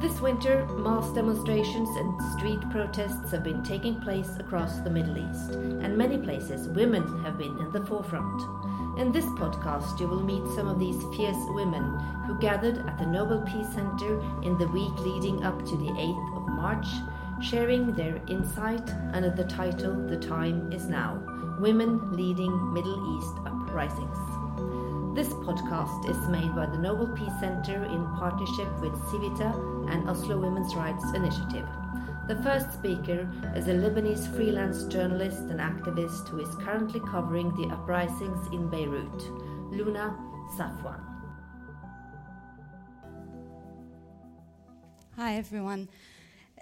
[0.00, 5.50] This winter, mass demonstrations and street protests have been taking place across the Middle East,
[5.50, 8.40] and many places women have been in the forefront.
[8.98, 13.04] In this podcast, you will meet some of these fierce women who gathered at the
[13.04, 16.86] Nobel Peace Center in the week leading up to the 8th of March,
[17.42, 21.22] sharing their insight under the title The Time Is Now
[21.60, 24.39] Women Leading Middle East Uprisings.
[25.12, 30.38] This podcast is made by the Nobel Peace Center in partnership with Civita and Oslo
[30.38, 31.66] Women's Rights Initiative.
[32.28, 37.74] The first speaker is a Lebanese freelance journalist and activist who is currently covering the
[37.74, 39.20] uprisings in Beirut,
[39.72, 40.16] Luna
[40.56, 41.00] Safwan.
[45.16, 45.88] Hi, everyone.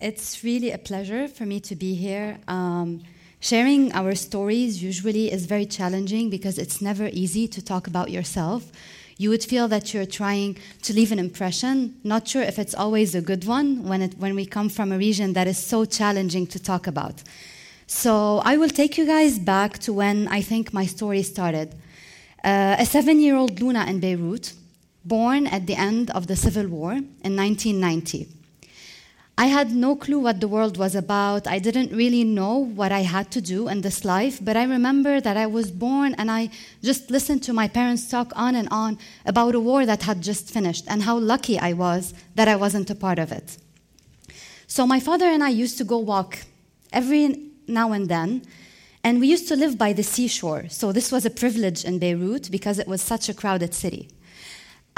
[0.01, 2.39] It's really a pleasure for me to be here.
[2.49, 3.03] Um,
[3.41, 8.73] Sharing our stories usually is very challenging because it's never easy to talk about yourself.
[9.17, 13.15] You would feel that you're trying to leave an impression, not sure if it's always
[13.15, 16.49] a good one when, it, when we come from a region that is so challenging
[16.49, 17.23] to talk about.
[17.87, 21.75] So I will take you guys back to when I think my story started.
[22.45, 24.53] Uh, a seven year old Luna in Beirut,
[25.05, 28.38] born at the end of the Civil War in 1990.
[29.41, 31.47] I had no clue what the world was about.
[31.47, 35.21] I didn't really know what I had to do in this life, but I remember
[35.21, 36.51] that I was born and I
[36.83, 40.51] just listened to my parents talk on and on about a war that had just
[40.51, 43.59] finished and how lucky I was that I wasn't a part of it.
[44.67, 46.39] So my father and I used to go walk
[46.93, 48.43] every now and then,
[49.05, 50.69] and we used to live by the seashore.
[50.69, 54.09] So this was a privilege in Beirut because it was such a crowded city.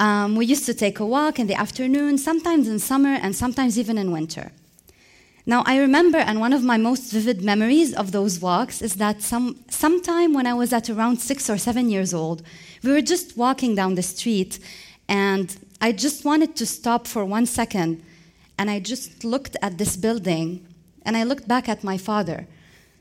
[0.00, 3.78] Um, we used to take a walk in the afternoon, sometimes in summer and sometimes
[3.78, 4.50] even in winter.
[5.44, 9.20] Now, I remember, and one of my most vivid memories of those walks is that
[9.20, 12.42] some, sometime when I was at around six or seven years old,
[12.82, 14.58] we were just walking down the street,
[15.06, 18.02] and I just wanted to stop for one second,
[18.58, 20.66] and I just looked at this building,
[21.04, 22.46] and I looked back at my father.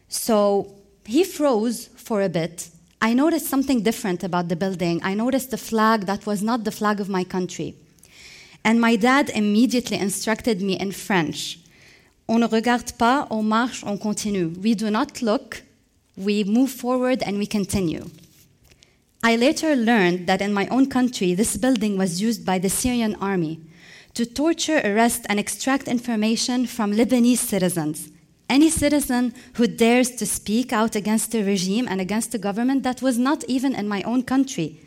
[0.09, 0.73] So
[1.05, 2.69] he froze for a bit,
[3.01, 4.99] I noticed something different about the building.
[5.03, 7.75] I noticed the flag that was not the flag of my country.
[8.63, 11.59] And my dad immediately instructed me in French
[12.27, 14.49] On ne regarde pas, on marche, on continue.
[14.49, 15.63] We do not look,
[16.15, 18.05] we move forward and we continue.
[19.23, 23.15] I later learned that in my own country, this building was used by the Syrian
[23.15, 23.59] army
[24.13, 28.09] to torture, arrest, and extract information from Lebanese citizens
[28.49, 33.01] any citizen who dares to speak out against the regime and against the government that
[33.01, 34.79] was not even in my own country.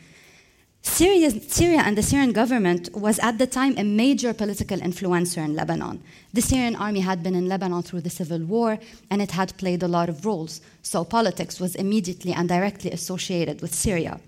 [0.82, 5.54] Syria, Syria, and the Syrian government was at the time a major political influencer in
[5.54, 6.02] Lebanon.
[6.32, 8.78] The Syrian army had been in Lebanon through the civil war
[9.08, 13.62] and it had played a lot of roles, so politics was immediately and directly associated
[13.62, 14.20] with Syria.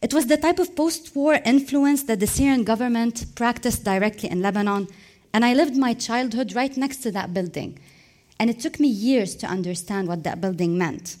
[0.00, 4.42] It was the type of post war influence that the Syrian government practiced directly in
[4.42, 4.86] Lebanon,
[5.32, 7.80] and I lived my childhood right next to that building.
[8.38, 11.16] And it took me years to understand what that building meant.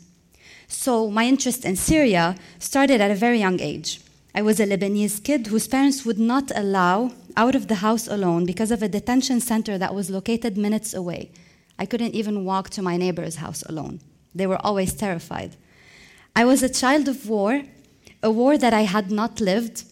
[0.66, 4.00] So my interest in Syria started at a very young age.
[4.34, 8.44] I was a Lebanese kid whose parents would not allow out of the house alone
[8.44, 11.30] because of a detention center that was located minutes away.
[11.78, 14.00] I couldn't even walk to my neighbor's house alone.
[14.34, 15.56] They were always terrified.
[16.34, 17.62] I was a child of war,
[18.22, 19.84] a war that I had not lived,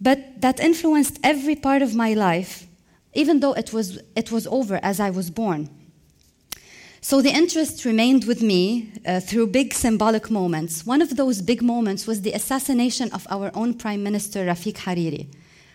[0.00, 2.66] but that influenced every part of my life,
[3.12, 5.68] even though it was, it was over as I was born.
[7.04, 10.86] So the interest remained with me uh, through big symbolic moments.
[10.86, 15.26] One of those big moments was the assassination of our own Prime Minister Rafiq Hariri,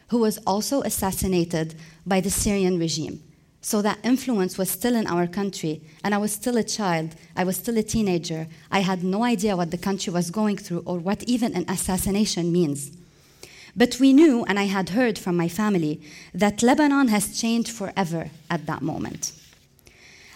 [0.07, 3.21] who was also assassinated by the Syrian regime.
[3.61, 7.43] So that influence was still in our country, and I was still a child, I
[7.43, 8.47] was still a teenager.
[8.71, 12.51] I had no idea what the country was going through or what even an assassination
[12.51, 12.89] means.
[13.75, 16.01] But we knew, and I had heard from my family,
[16.33, 19.33] that Lebanon has changed forever at that moment.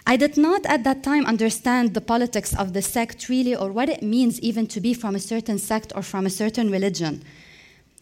[0.06, 3.88] I did not at that time understand the politics of the sect really or what
[3.88, 7.22] it means even to be from a certain sect or from a certain religion.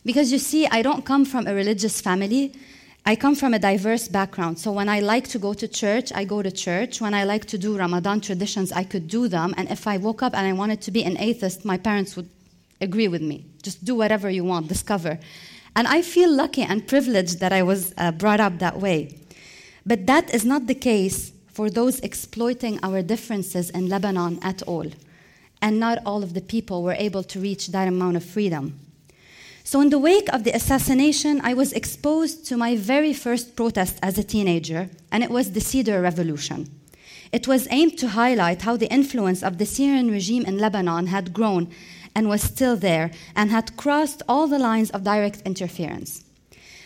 [0.05, 2.53] Because you see, I don't come from a religious family.
[3.07, 4.59] I come from a diverse background.
[4.59, 7.01] So when I like to go to church, I go to church.
[7.01, 9.55] When I like to do Ramadan traditions, I could do them.
[9.57, 12.29] And if I woke up and I wanted to be an atheist, my parents would
[12.81, 13.45] agree with me.
[13.63, 15.21] Just do whatever you want, discover.
[15.77, 19.19] And I feel lucky and privileged that I was uh, brought up that way.
[19.87, 24.87] But that is not the case for those exploiting our differences in Lebanon at all.
[25.61, 28.81] And not all of the people were able to reach that amount of freedom.
[29.65, 33.99] So, in the wake of the assassination, I was exposed to my very first protest
[34.03, 36.69] as a teenager, and it was the Cedar Revolution.
[37.31, 41.33] It was aimed to highlight how the influence of the Syrian regime in Lebanon had
[41.33, 41.71] grown
[42.15, 46.25] and was still there and had crossed all the lines of direct interference.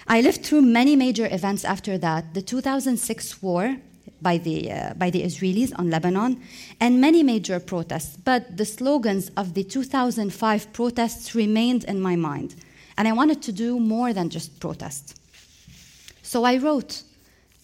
[0.06, 3.76] I lived through many major events after that the 2006 war
[4.26, 6.32] by the, uh, by the Israelis on Lebanon,
[6.80, 8.16] and many major protests.
[8.16, 12.56] But the slogans of the 2005 protests remained in my mind.
[12.98, 15.04] And I wanted to do more than just protest.
[16.22, 17.04] So I wrote.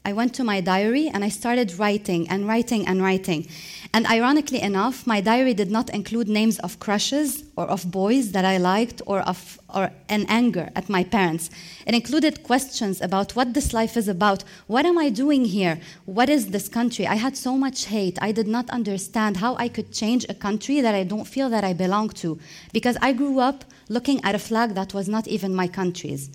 [0.04, 3.46] I went to my diary and I started writing and writing and writing.
[3.94, 8.44] And ironically enough, my diary did not include names of crushes or of boys that
[8.44, 11.50] I liked or of or an anger at my parents.
[11.86, 14.42] It included questions about what this life is about.
[14.66, 15.80] What am I doing here?
[16.04, 17.06] What is this country?
[17.06, 18.18] I had so much hate.
[18.20, 21.64] I did not understand how I could change a country that I don't feel that
[21.64, 22.38] I belong to
[22.72, 26.28] because I grew up looking at a flag that was not even my country's.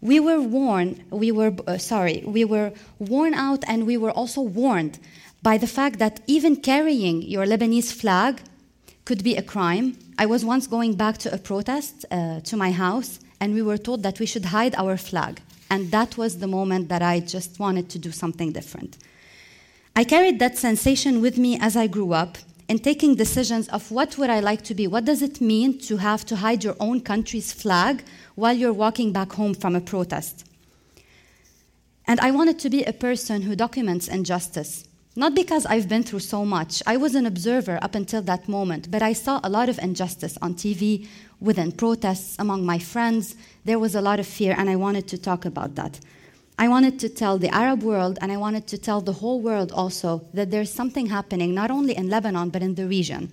[0.00, 4.40] We were worn, we were, uh, sorry, we were worn out and we were also
[4.40, 4.98] warned
[5.42, 8.40] by the fact that even carrying your Lebanese flag
[9.04, 9.96] could be a crime.
[10.16, 13.78] I was once going back to a protest uh, to my house and we were
[13.78, 15.40] told that we should hide our flag.
[15.70, 18.98] And that was the moment that I just wanted to do something different.
[19.96, 24.18] I carried that sensation with me as I grew up in taking decisions of what
[24.18, 24.86] would I like to be?
[24.86, 28.04] What does it mean to have to hide your own country's flag
[28.34, 30.44] while you're walking back home from a protest?
[32.06, 34.84] And I wanted to be a person who documents injustice.
[35.16, 36.82] Not because I've been through so much.
[36.86, 40.38] I was an observer up until that moment, but I saw a lot of injustice
[40.40, 41.08] on TV,
[41.40, 43.34] within protests, among my friends.
[43.64, 45.98] There was a lot of fear, and I wanted to talk about that.
[46.60, 49.70] I wanted to tell the Arab world and I wanted to tell the whole world
[49.70, 53.32] also that there's something happening not only in Lebanon but in the region.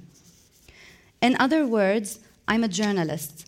[1.22, 3.48] In other words, I'm a journalist,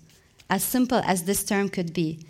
[0.50, 2.26] as simple as this term could be.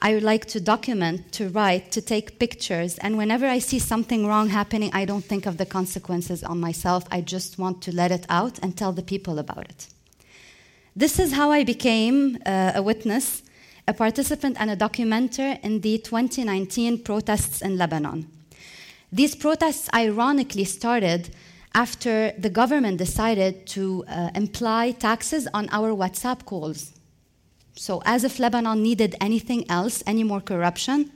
[0.00, 4.48] I like to document, to write, to take pictures, and whenever I see something wrong
[4.48, 7.04] happening, I don't think of the consequences on myself.
[7.10, 9.86] I just want to let it out and tell the people about it.
[10.94, 13.42] This is how I became uh, a witness
[13.88, 18.26] a participant and a documenter in the 2019 protests in Lebanon.
[19.10, 21.30] These protests ironically started
[21.74, 26.92] after the government decided to uh, imply taxes on our WhatsApp calls.
[27.74, 31.10] So, as if Lebanon needed anything else, any more corruption,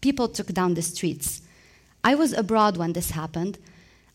[0.00, 1.40] people took down the streets.
[2.04, 3.58] I was abroad when this happened.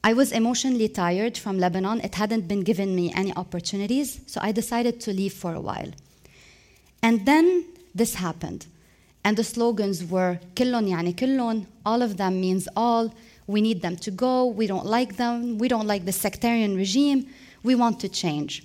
[0.04, 2.00] I was emotionally tired from Lebanon.
[2.02, 5.92] It hadn't been given me any opportunities, so I decided to leave for a while.
[7.02, 8.67] And then this happened.
[9.25, 13.15] And the slogans were كلن يعني كلن, all of them means all,
[13.47, 17.27] we need them to go, we don't like them, we don't like the sectarian regime,
[17.63, 18.65] we want to change.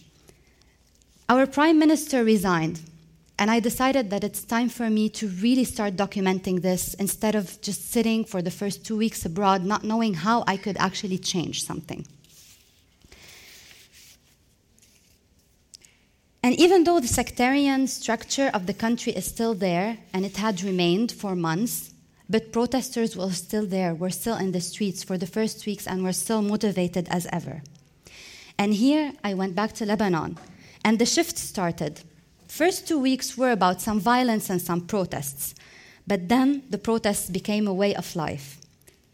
[1.28, 2.82] Our prime minister resigned,
[3.38, 7.62] and I decided that it's time for me to really start documenting this instead of
[7.62, 11.64] just sitting for the first two weeks abroad, not knowing how I could actually change
[11.64, 12.06] something.
[16.45, 20.63] And even though the sectarian structure of the country is still there, and it had
[20.63, 21.95] remained for months,
[22.29, 26.05] but protesters were still there, were still in the streets for the first weeks, and
[26.05, 27.63] were still motivated as ever.
[28.59, 30.37] And here I went back to Lebanon,
[30.85, 32.03] and the shift started.
[32.47, 35.55] First two weeks were about some violence and some protests,
[36.07, 38.59] but then the protests became a way of life.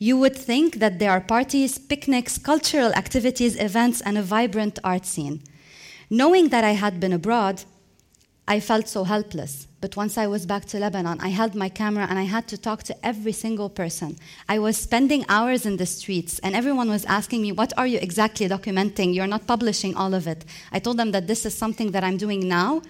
[0.01, 5.07] You would think that there are parties, picnics, cultural activities, events, and a vibrant art
[5.07, 5.43] scene.
[6.13, 7.63] Knowing that I had been abroad,
[8.49, 9.69] I felt so helpless.
[9.81, 12.59] But once I was back to Lebanon, I held my camera and I had to
[12.59, 14.17] talk to every single person.
[14.49, 17.99] I was spending hours in the streets, and everyone was asking me, What are you
[18.03, 19.15] exactly documenting?
[19.15, 20.45] You're not publishing all of it.
[20.73, 22.83] I told them that this is something that I'm doing now,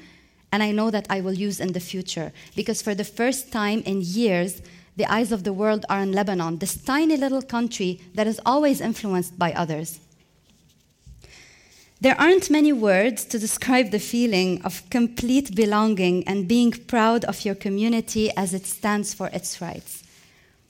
[0.50, 2.32] and I know that I will use in the future.
[2.56, 4.62] Because for the first time in years,
[4.96, 8.80] the eyes of the world are in Lebanon, this tiny little country that is always
[8.80, 10.00] influenced by others.
[12.02, 17.44] There aren't many words to describe the feeling of complete belonging and being proud of
[17.44, 20.02] your community as it stands for its rights.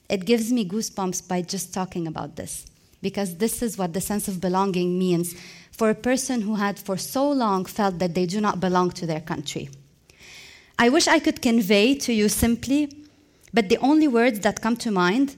[0.09, 2.67] It gives me goosebumps by just talking about this,
[3.01, 5.37] because this is what the sense of belonging means
[5.71, 9.07] for a person who had for so long felt that they do not belong to
[9.07, 9.71] their country.
[10.81, 12.93] I wish I could convey to you simply,
[13.55, 15.37] but the only words that come to mind,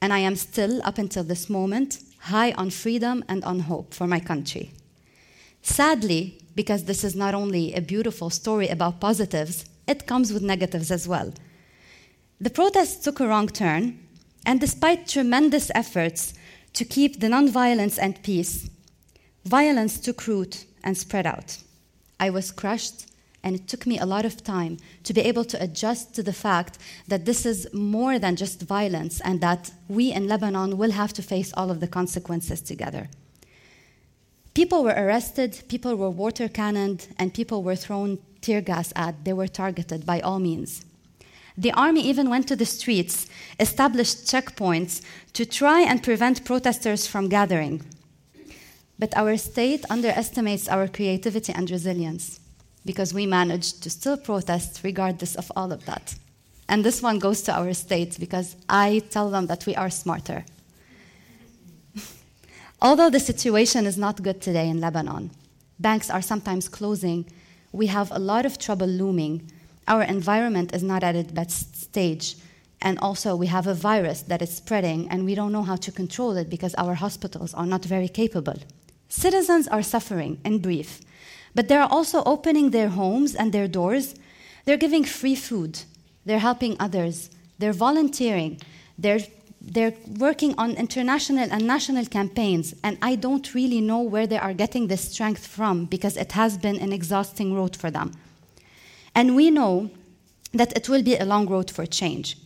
[0.00, 4.06] and I am still, up until this moment, high on freedom and on hope for
[4.06, 4.70] my country.
[5.64, 10.90] Sadly, because this is not only a beautiful story about positives, it comes with negatives
[10.90, 11.32] as well.
[12.38, 13.98] The protests took a wrong turn,
[14.44, 16.34] and despite tremendous efforts
[16.74, 18.68] to keep the nonviolence and peace,
[19.46, 21.56] violence took root and spread out.
[22.20, 23.06] I was crushed,
[23.42, 26.32] and it took me a lot of time to be able to adjust to the
[26.34, 26.76] fact
[27.08, 31.22] that this is more than just violence and that we in Lebanon will have to
[31.22, 33.08] face all of the consequences together.
[34.54, 39.24] People were arrested, people were water cannoned, and people were thrown tear gas at.
[39.24, 40.84] They were targeted by all means.
[41.58, 43.26] The army even went to the streets,
[43.58, 47.82] established checkpoints to try and prevent protesters from gathering.
[48.98, 52.40] But our state underestimates our creativity and resilience
[52.84, 56.14] because we managed to still protest regardless of all of that.
[56.68, 60.44] And this one goes to our state because I tell them that we are smarter.
[62.84, 65.30] Although the situation is not good today in Lebanon,
[65.80, 67.24] banks are sometimes closing,
[67.72, 69.50] we have a lot of trouble looming.
[69.88, 72.36] Our environment is not at its best stage.
[72.82, 75.90] And also, we have a virus that is spreading, and we don't know how to
[75.90, 78.58] control it because our hospitals are not very capable.
[79.08, 81.00] Citizens are suffering, in brief,
[81.54, 84.14] but they're also opening their homes and their doors.
[84.66, 85.80] They're giving free food,
[86.26, 88.60] they're helping others, they're volunteering,
[88.98, 89.20] they're
[89.66, 94.52] they're working on international and national campaigns, and I don't really know where they are
[94.52, 98.12] getting this strength from because it has been an exhausting road for them.
[99.14, 99.90] And we know
[100.52, 102.36] that it will be a long road for change,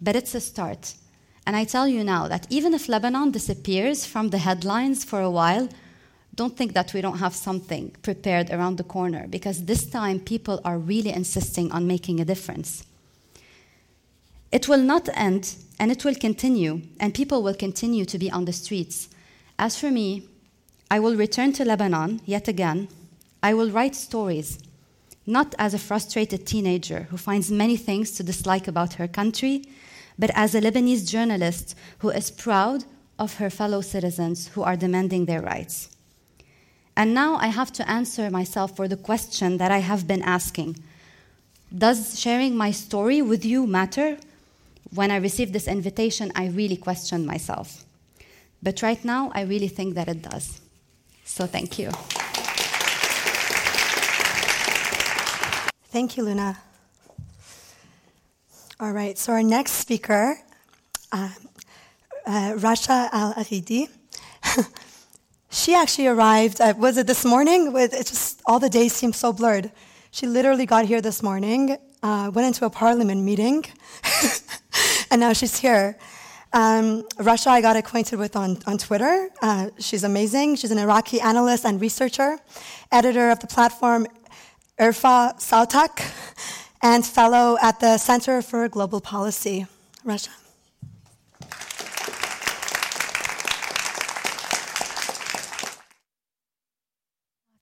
[0.00, 0.94] but it's a start.
[1.46, 5.30] And I tell you now that even if Lebanon disappears from the headlines for a
[5.30, 5.68] while,
[6.34, 10.60] don't think that we don't have something prepared around the corner because this time people
[10.64, 12.84] are really insisting on making a difference.
[14.52, 18.44] It will not end and it will continue, and people will continue to be on
[18.44, 19.08] the streets.
[19.58, 20.28] As for me,
[20.90, 22.88] I will return to Lebanon yet again.
[23.42, 24.58] I will write stories,
[25.26, 29.64] not as a frustrated teenager who finds many things to dislike about her country,
[30.18, 32.84] but as a Lebanese journalist who is proud
[33.18, 35.90] of her fellow citizens who are demanding their rights.
[36.96, 40.76] And now I have to answer myself for the question that I have been asking
[41.76, 44.18] Does sharing my story with you matter?
[44.94, 47.84] When I received this invitation, I really questioned myself.
[48.62, 50.60] But right now, I really think that it does.
[51.24, 51.90] So thank you.
[55.90, 56.58] Thank you, Luna.
[58.78, 60.38] All right, so our next speaker,
[61.10, 61.30] uh,
[62.26, 63.88] uh, Rasha Al Aridi.
[65.50, 67.72] she actually arrived, uh, was it this morning?
[67.74, 69.72] It just, all the days seem so blurred.
[70.10, 73.64] She literally got here this morning, uh, went into a parliament meeting.
[75.10, 75.96] and now she's here.
[76.52, 79.28] Um, Rasha, I got acquainted with on, on Twitter.
[79.42, 80.56] Uh, she's amazing.
[80.56, 82.38] She's an Iraqi analyst and researcher,
[82.90, 84.06] editor of the platform
[84.78, 86.02] Irfaa Sawtak,
[86.82, 89.66] and fellow at the Center for Global Policy.
[90.04, 90.28] Rasha.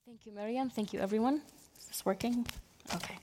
[0.04, 0.70] Thank you, Marianne.
[0.70, 1.42] Thank you, everyone.
[1.78, 2.46] Is this working?
[2.94, 3.16] Okay.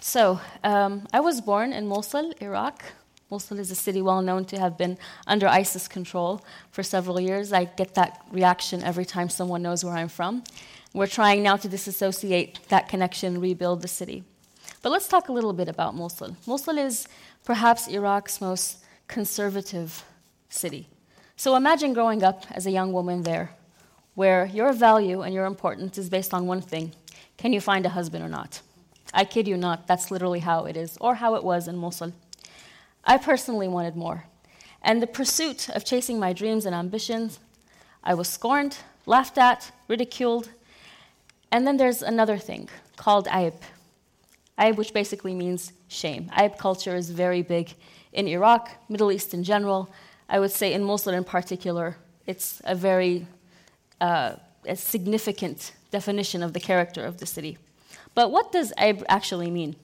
[0.00, 2.84] So, um, I was born in Mosul, Iraq,
[3.30, 7.52] Mosul is a city well known to have been under ISIS control for several years.
[7.52, 10.44] I get that reaction every time someone knows where I'm from.
[10.92, 14.24] We're trying now to disassociate that connection, rebuild the city.
[14.82, 16.36] But let's talk a little bit about Mosul.
[16.46, 17.08] Mosul is
[17.42, 20.04] perhaps Iraq's most conservative
[20.48, 20.88] city.
[21.36, 23.50] So imagine growing up as a young woman there,
[24.14, 26.92] where your value and your importance is based on one thing
[27.36, 28.60] can you find a husband or not?
[29.12, 32.12] I kid you not, that's literally how it is, or how it was in Mosul.
[33.04, 34.24] I personally wanted more.
[34.82, 37.38] And the pursuit of chasing my dreams and ambitions,
[38.02, 40.50] I was scorned, laughed at, ridiculed.
[41.50, 43.54] And then there's another thing called aib.
[44.58, 46.30] Aib, which basically means shame.
[46.36, 47.74] Aib culture is very big
[48.12, 49.90] in Iraq, Middle East in general.
[50.28, 51.96] I would say in Mosul in particular,
[52.26, 53.26] it's a very
[54.00, 57.58] uh, a significant definition of the character of the city.
[58.14, 59.76] But what does aib actually mean?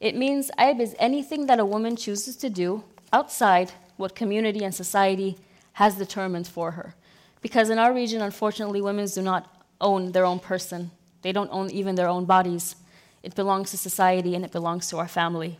[0.00, 4.74] It means aib is anything that a woman chooses to do outside what community and
[4.74, 5.36] society
[5.74, 6.94] has determined for her.
[7.40, 10.90] Because in our region, unfortunately, women do not own their own person,
[11.22, 12.76] they don't own even their own bodies.
[13.22, 15.58] It belongs to society and it belongs to our family.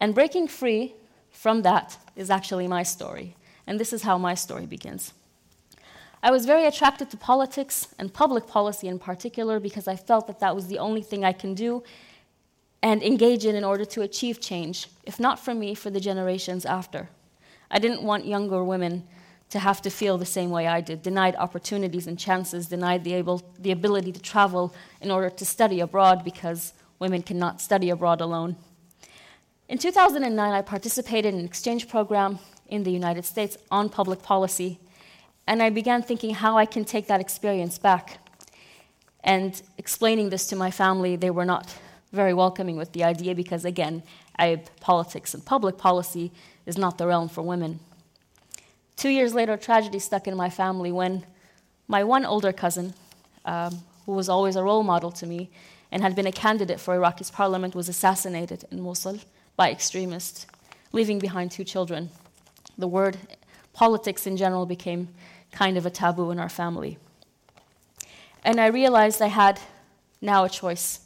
[0.00, 0.94] And breaking free
[1.30, 3.36] from that is actually my story.
[3.66, 5.12] And this is how my story begins.
[6.22, 10.40] I was very attracted to politics and public policy in particular because I felt that
[10.40, 11.84] that was the only thing I can do
[12.82, 16.64] and engage in in order to achieve change, if not for me, for the generations
[16.64, 17.08] after.
[17.70, 19.06] I didn't want younger women
[19.50, 23.14] to have to feel the same way I did, denied opportunities and chances, denied the,
[23.14, 28.20] able, the ability to travel in order to study abroad because women cannot study abroad
[28.20, 28.56] alone.
[29.68, 34.78] In 2009, I participated in an exchange program in the United States on public policy,
[35.46, 38.18] and I began thinking how I can take that experience back.
[39.24, 41.74] And explaining this to my family, they were not
[42.12, 44.02] very welcoming with the idea because, again,
[44.38, 46.32] I, politics and public policy
[46.66, 47.80] is not the realm for women.
[48.96, 51.24] Two years later, a tragedy stuck in my family when
[51.86, 52.94] my one older cousin,
[53.44, 55.50] um, who was always a role model to me,
[55.90, 59.20] and had been a candidate for Iraqi's parliament, was assassinated in Mosul
[59.56, 60.46] by extremists,
[60.92, 62.10] leaving behind two children.
[62.76, 63.16] The word
[63.72, 65.08] politics in general became
[65.52, 66.98] kind of a taboo in our family.
[68.44, 69.60] And I realized I had
[70.20, 71.00] now a choice.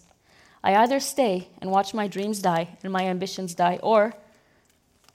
[0.65, 4.15] I either stay and watch my dreams die and my ambitions die, or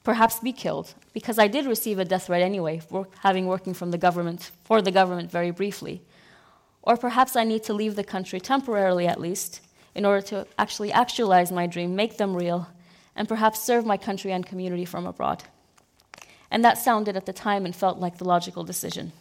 [0.03, 2.81] perhaps be killed, because I did receive a death threat anyway,
[3.19, 6.01] having working from the government for the government very briefly.
[6.81, 9.61] Or perhaps I need to leave the country temporarily at least
[9.95, 12.67] in order to actually actualize my dream, make them real,
[13.15, 15.43] and perhaps serve my country and community from abroad.
[16.51, 19.11] And that sounded at the time and felt like the logical decision.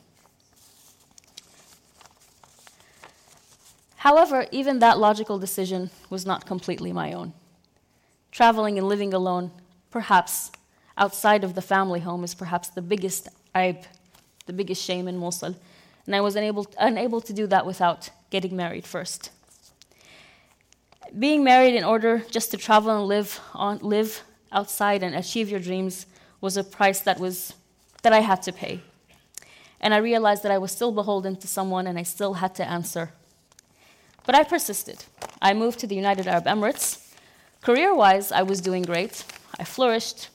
[4.07, 7.33] However, even that logical decision was not completely my own.
[8.31, 9.51] Traveling and living alone,
[9.91, 10.53] perhaps
[10.97, 13.83] outside of the family home, is perhaps the biggest aib,
[14.47, 15.57] the biggest shame in Mosul.
[16.07, 19.31] And I was unable, unable to do that without getting married first.
[21.19, 24.23] Being married in order just to travel and live, on, live
[24.53, 26.07] outside and achieve your dreams
[26.41, 27.55] was a price that, was,
[28.05, 28.83] that I had to pay.
[29.81, 32.65] And I realized that I was still beholden to someone and I still had to
[32.65, 33.11] answer
[34.27, 35.05] but I persisted.
[35.41, 37.15] I moved to the United Arab Emirates.
[37.63, 39.25] Career wise, I was doing great.
[39.59, 40.29] I flourished.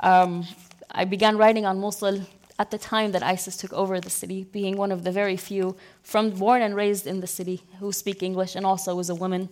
[0.00, 0.46] Um,
[0.90, 2.22] I began writing on Mosul
[2.58, 5.76] at the time that ISIS took over the city, being one of the very few
[6.02, 9.48] from born and raised in the city who speak English and also was a woman.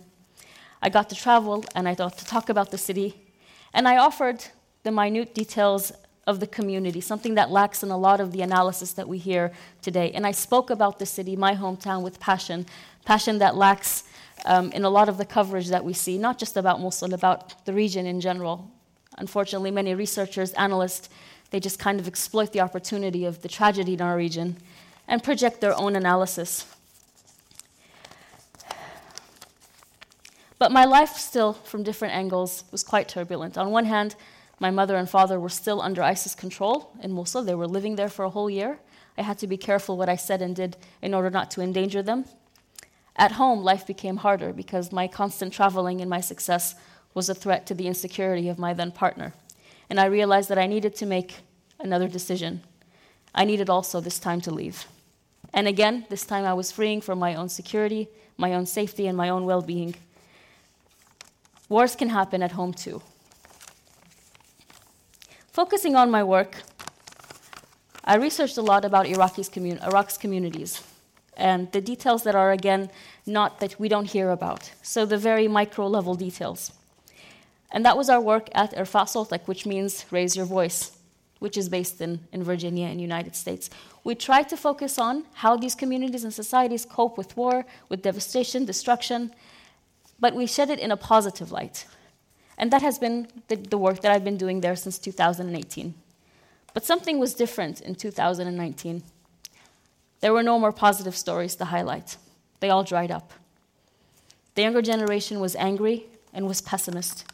[0.81, 3.15] I got to travel and I got to talk about the city,
[3.73, 4.43] and I offered
[4.83, 5.93] the minute details
[6.27, 9.53] of the community, something that lacks in a lot of the analysis that we hear
[9.81, 10.11] today.
[10.11, 12.65] And I spoke about the city, my hometown, with passion,
[13.07, 14.03] passion that lacks
[14.45, 17.65] um, in a lot of the coverage that we see, not just about Mosul, about
[17.65, 18.69] the region in general.
[19.17, 21.07] Unfortunately, many researchers, analysts,
[21.49, 24.57] they just kind of exploit the opportunity of the tragedy in our region
[25.07, 26.65] and project their own analysis.
[30.59, 33.57] But my life, still, from different angles, was quite turbulent.
[33.57, 34.15] On one hand,
[34.59, 37.43] my mother and father were still under ISIS control in Mosul.
[37.43, 38.79] They were living there for a whole year.
[39.17, 42.03] I had to be careful what I said and did in order not to endanger
[42.03, 42.25] them.
[43.17, 46.75] At home, life became harder because my constant traveling and my success
[47.15, 49.33] was a threat to the insecurity of my then partner.
[49.89, 51.37] And I realized that I needed to make
[51.79, 52.61] another decision.
[53.33, 54.85] I needed also this time to leave.
[55.51, 59.17] And again, this time I was freeing from my own security, my own safety, and
[59.17, 59.95] my own well being.
[61.69, 63.01] Wars can happen at home too.
[65.51, 66.57] Focusing on my work,
[68.03, 70.83] I researched a lot about Iraq's, commun- Iraq's communities
[71.37, 72.89] and the details that are, again,
[73.25, 74.71] not that we don't hear about.
[74.81, 76.73] So the very micro level details.
[77.71, 80.97] And that was our work at Irfaa Sawtak, which means raise your voice,
[81.39, 83.69] which is based in, in Virginia in United States.
[84.03, 88.65] We tried to focus on how these communities and societies cope with war, with devastation,
[88.65, 89.31] destruction,
[90.19, 91.85] but we shed it in a positive light.
[92.57, 95.93] And that has been the, the work that I've been doing there since 2018.
[96.73, 99.03] But something was different in 2019.
[100.19, 102.17] There were no more positive stories to highlight.
[102.59, 103.33] They all dried up.
[104.55, 107.25] The younger generation was angry and was pessimist.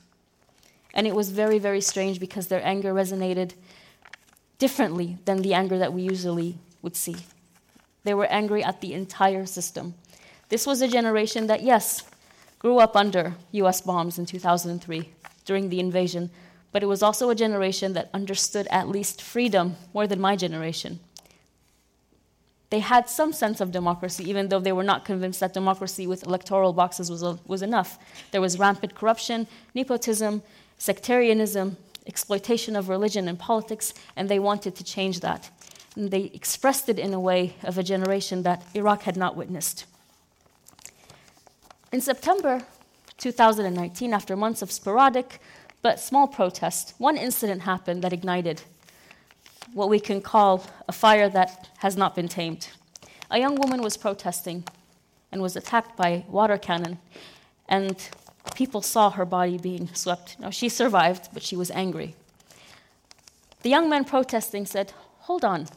[0.94, 3.54] And it was very, very strange because their anger resonated
[4.60, 7.16] differently than the anger that we usually would see.
[8.04, 9.96] They were angry at the entire system.
[10.50, 12.04] This was a generation that, yes,
[12.60, 15.10] grew up under US bombs in 2003
[15.46, 16.30] during the invasion,
[16.72, 21.00] but it was also a generation that understood at least freedom more than my generation
[22.74, 26.24] they had some sense of democracy, even though they were not convinced that democracy with
[26.24, 28.00] electoral boxes was, was enough.
[28.32, 30.42] There was rampant corruption, nepotism,
[30.80, 35.52] sectarianism, exploitation of religion and politics, and they wanted to change that.
[35.96, 39.86] And they expressed it in a way of a generation that Iraq had not witnessed.
[41.92, 42.66] In September
[43.20, 45.40] 2019, after months of sporadic
[45.84, 48.64] but small protests, one incident happened that ignited
[49.74, 52.70] what we can call a fire that has not been tamed.
[53.32, 54.64] A young woman was protesting
[55.32, 57.00] and was attacked by water cannon,
[57.68, 58.10] and
[58.56, 60.40] people saw her body being swept.
[60.40, 62.16] Now, she survived, but she was angry.
[63.64, 65.68] The young man protesting said, Hold on,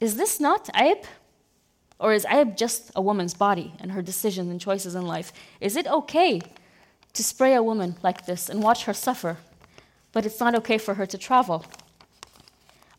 [0.00, 1.04] is this not Aib?
[1.98, 5.32] Or is Aib just a woman's body and her decisions and choices in life?
[5.60, 6.40] Is it okay
[7.14, 9.38] to spray a woman like this and watch her suffer,
[10.12, 11.64] but it's not okay for her to travel?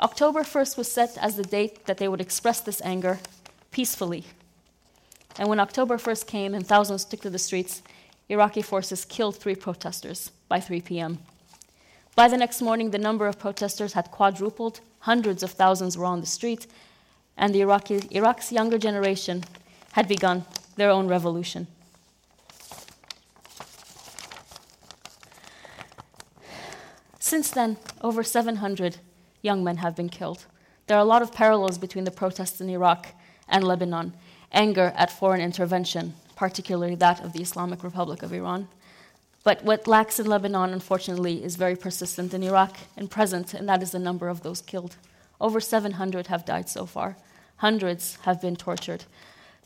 [0.01, 3.19] October 1st was set as the date that they would express this anger
[3.71, 4.23] peacefully.
[5.37, 7.81] And when October 1st came and thousands took to the streets,
[8.29, 11.19] Iraqi forces killed three protesters by 3 p.m.
[12.15, 16.21] By the next morning, the number of protesters had quadrupled, hundreds of thousands were on
[16.21, 16.67] the street,
[17.37, 19.43] and the Iraqi, Iraq's younger generation
[19.93, 21.67] had begun their own revolution.
[27.19, 28.97] Since then, over 700
[29.41, 30.45] young men have been killed.
[30.87, 33.07] There are a lot of parallels between the protests in Iraq
[33.47, 34.13] and Lebanon
[34.51, 38.67] anger at foreign intervention, particularly that of the Islamic Republic of Iran.
[39.43, 43.81] But what lacks in Lebanon, unfortunately, is very persistent in Iraq and present, and that
[43.81, 44.97] is the number of those killed.
[45.39, 47.15] Over 700 have died so far.
[47.57, 49.05] Hundreds have been tortured.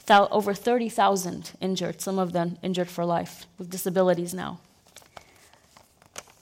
[0.09, 4.59] Over 30,000 injured, some of them injured for life, with disabilities now.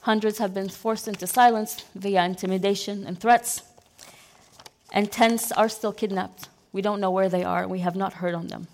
[0.02, 3.62] Hundreds have been forced into silence via intimidation and threats.
[4.92, 6.48] And tens are still kidnapped.
[6.72, 8.66] We don't know where they are, we have not heard on them.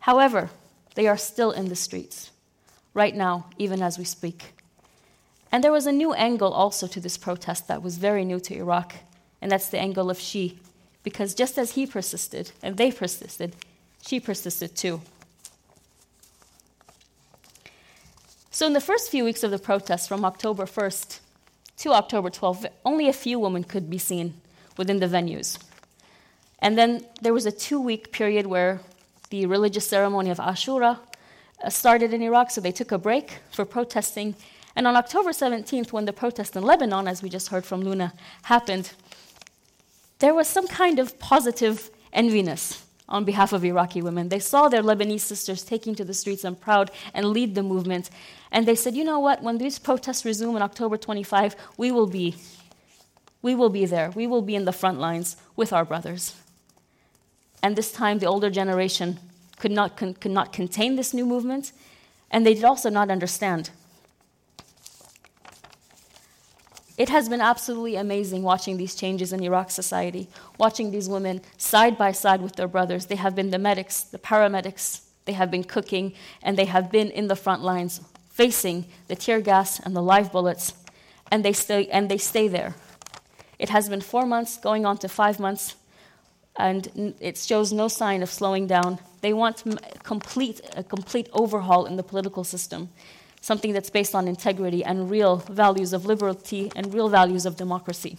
[0.00, 0.50] However,
[0.94, 2.30] they are still in the streets,
[2.94, 4.54] right now, even as we speak.
[5.50, 8.54] And there was a new angle also to this protest that was very new to
[8.54, 8.94] Iraq,
[9.42, 10.60] and that's the angle of she.
[11.02, 13.56] Because just as he persisted and they persisted,
[14.06, 15.00] she persisted too.
[18.58, 21.20] So, in the first few weeks of the protests, from October 1st
[21.76, 24.34] to October 12th, only a few women could be seen
[24.76, 25.62] within the venues.
[26.58, 28.80] And then there was a two week period where
[29.30, 30.98] the religious ceremony of Ashura
[31.62, 34.34] uh, started in Iraq, so they took a break for protesting.
[34.74, 38.12] And on October 17th, when the protest in Lebanon, as we just heard from Luna,
[38.42, 38.90] happened,
[40.18, 44.28] there was some kind of positive enviness on behalf of Iraqi women.
[44.28, 48.10] They saw their Lebanese sisters taking to the streets and proud and lead the movement.
[48.52, 52.06] And they said, you know what, when these protests resume on October 25, we will
[52.06, 52.36] be.
[53.40, 54.10] We will be there.
[54.10, 56.34] We will be in the front lines with our brothers.
[57.62, 59.18] And this time, the older generation
[59.58, 61.72] could not, con- could not contain this new movement,
[62.30, 63.70] and they did also not understand.
[66.98, 71.96] It has been absolutely amazing watching these changes in Iraq society, watching these women side
[71.96, 73.06] by side with their brothers.
[73.06, 77.10] They have been the medics, the paramedics, they have been cooking, and they have been
[77.12, 80.74] in the front lines facing the tear gas and the live bullets,
[81.30, 82.74] and they stay, and they stay there.
[83.60, 85.76] It has been four months, going on to five months,
[86.56, 88.98] and it shows no sign of slowing down.
[89.20, 89.62] They want
[90.02, 92.88] complete, a complete overhaul in the political system
[93.40, 98.18] something that's based on integrity and real values of liberty and real values of democracy.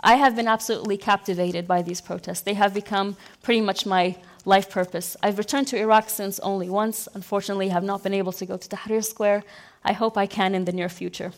[0.00, 2.42] I have been absolutely captivated by these protests.
[2.42, 5.16] They have become pretty much my life purpose.
[5.22, 7.08] I've returned to Iraq since only once.
[7.14, 9.42] Unfortunately, I have not been able to go to Tahrir Square.
[9.84, 11.32] I hope I can in the near future.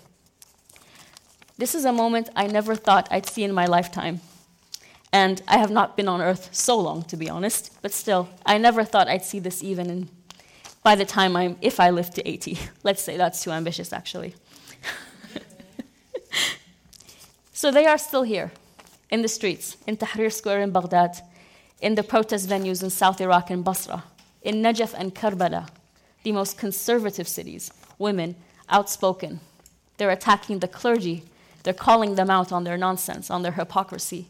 [1.56, 4.20] This is a moment I never thought I'd see in my lifetime.
[5.12, 8.58] And I have not been on earth so long, to be honest, but still, I
[8.58, 10.10] never thought I'd see this even in
[10.88, 12.58] by the time I'm, if I live to 80.
[12.82, 14.34] Let's say that's too ambitious, actually.
[17.52, 18.52] so they are still here
[19.10, 21.20] in the streets, in Tahrir Square in Baghdad,
[21.82, 24.02] in the protest venues in South Iraq and Basra,
[24.40, 25.68] in Najaf and Karbala,
[26.22, 28.34] the most conservative cities, women,
[28.70, 29.40] outspoken.
[29.98, 31.22] They're attacking the clergy.
[31.64, 34.28] They're calling them out on their nonsense, on their hypocrisy.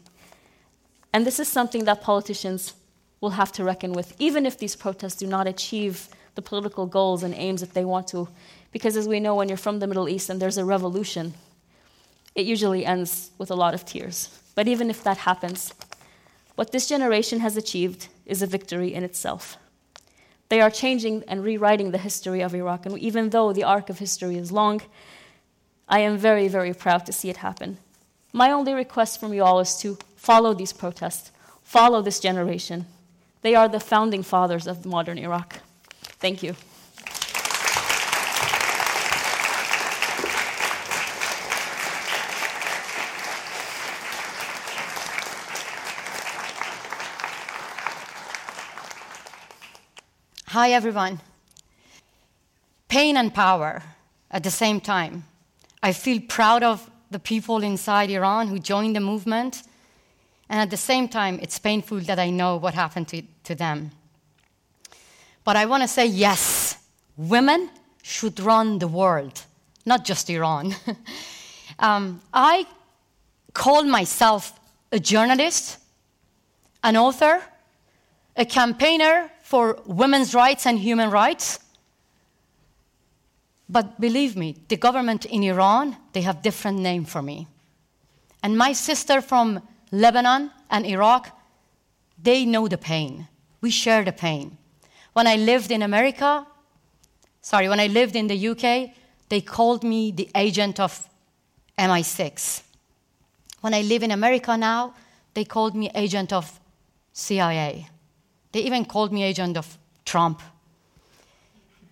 [1.13, 2.73] And this is something that politicians
[3.21, 7.21] will have to reckon with, even if these protests do not achieve the political goals
[7.21, 8.29] and aims that they want to.
[8.71, 11.33] Because as we know, when you're from the Middle East and there's a revolution,
[12.33, 14.39] it usually ends with a lot of tears.
[14.55, 15.73] But even if that happens,
[16.55, 19.57] what this generation has achieved is a victory in itself.
[20.47, 23.99] They are changing and rewriting the history of Iraq, and even though the arc of
[23.99, 24.81] history is long,
[25.89, 27.79] I am very, very proud to see it happen.
[28.31, 31.31] My only request from you all is to follow these protests,
[31.63, 32.85] follow this generation.
[33.41, 35.59] They are the founding fathers of modern Iraq.
[36.19, 36.55] Thank you.
[50.47, 51.21] Hi, everyone.
[52.89, 53.83] Pain and power
[54.29, 55.23] at the same time.
[55.81, 59.63] I feel proud of the people inside Iran who joined the movement,
[60.49, 63.91] and at the same time, it's painful that I know what happened to, to them.
[65.49, 66.77] But I want to say yes,
[67.17, 67.71] women
[68.03, 69.45] should run the world,
[69.83, 70.75] not just Iran.
[71.79, 72.67] um, I
[73.51, 74.59] call myself
[74.91, 75.79] a journalist,
[76.83, 77.41] an author,
[78.35, 81.57] a campaigner for women's rights and human rights.
[83.67, 87.47] But believe me, the government in Iran, they have different name for me.
[88.43, 91.35] And my sister from Lebanon and Iraq,
[92.21, 93.27] they know the pain.
[93.61, 94.58] We share the pain.
[95.19, 96.47] When I lived in America,
[97.41, 98.91] sorry, when I lived in the UK,
[99.27, 101.09] they called me the agent of
[101.77, 102.61] MI6.
[103.59, 104.93] When I live in America now,
[105.33, 106.57] they called me agent of
[107.11, 107.89] CIA.
[108.53, 110.41] They even called me agent of Trump.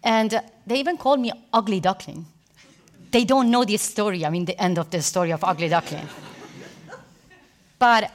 [0.01, 2.25] And uh, they even called me ugly duckling.
[3.11, 4.25] they don't know this story.
[4.25, 6.07] I mean, the end of the story of Ugly Duckling.
[7.77, 8.09] but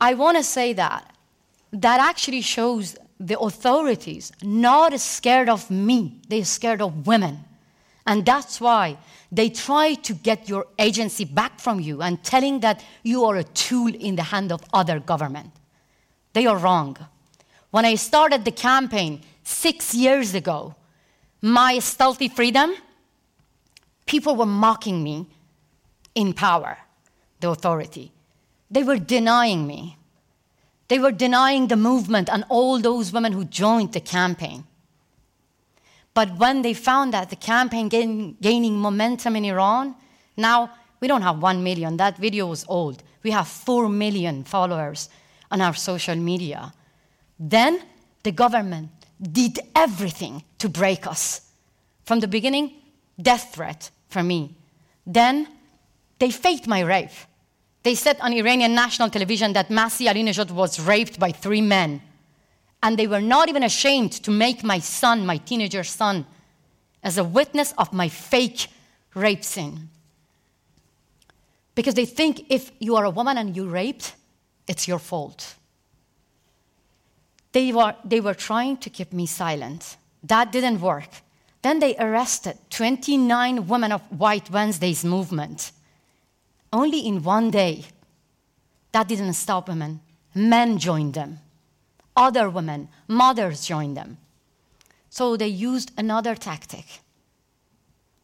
[0.00, 1.14] I want to say that
[1.72, 7.44] that actually shows the authorities not scared of me, they're scared of women.
[8.06, 8.96] And that's why
[9.30, 13.44] they try to get your agency back from you and telling that you are a
[13.44, 15.52] tool in the hand of other government.
[16.32, 16.96] They are wrong.
[17.70, 20.74] When I started the campaign six years ago,
[21.42, 22.74] my stealthy freedom,
[24.06, 25.26] people were mocking me
[26.14, 26.78] in power,
[27.38, 28.12] the authority.
[28.70, 29.98] They were denying me.
[30.90, 34.64] They were denying the movement and all those women who joined the campaign.
[36.14, 39.94] But when they found that the campaign gain, gaining momentum in Iran,
[40.36, 41.96] now we don't have 1 million.
[41.96, 43.04] That video was old.
[43.22, 45.08] We have 4 million followers
[45.48, 46.72] on our social media.
[47.38, 47.80] Then
[48.24, 48.90] the government
[49.22, 51.42] did everything to break us.
[52.02, 52.72] From the beginning,
[53.16, 54.56] death threat for me.
[55.06, 55.46] Then
[56.18, 57.10] they faked my rape.
[57.82, 62.02] They said on Iranian national television that Masih Alinejad was raped by three men.
[62.82, 66.26] And they were not even ashamed to make my son, my teenager son,
[67.02, 68.68] as a witness of my fake
[69.14, 69.88] rape scene.
[71.74, 74.14] Because they think if you are a woman and you raped,
[74.66, 75.54] it's your fault.
[77.52, 79.96] They were, they were trying to keep me silent.
[80.22, 81.08] That didn't work.
[81.62, 85.72] Then they arrested 29 women of White Wednesday's movement
[86.72, 87.84] only in one day.
[88.92, 90.00] That didn't stop women.
[90.34, 91.40] Men joined them.
[92.16, 94.18] Other women, mothers joined them.
[95.08, 96.84] So they used another tactic.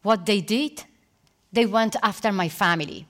[0.03, 0.83] What they did,
[1.51, 3.07] they went after my family.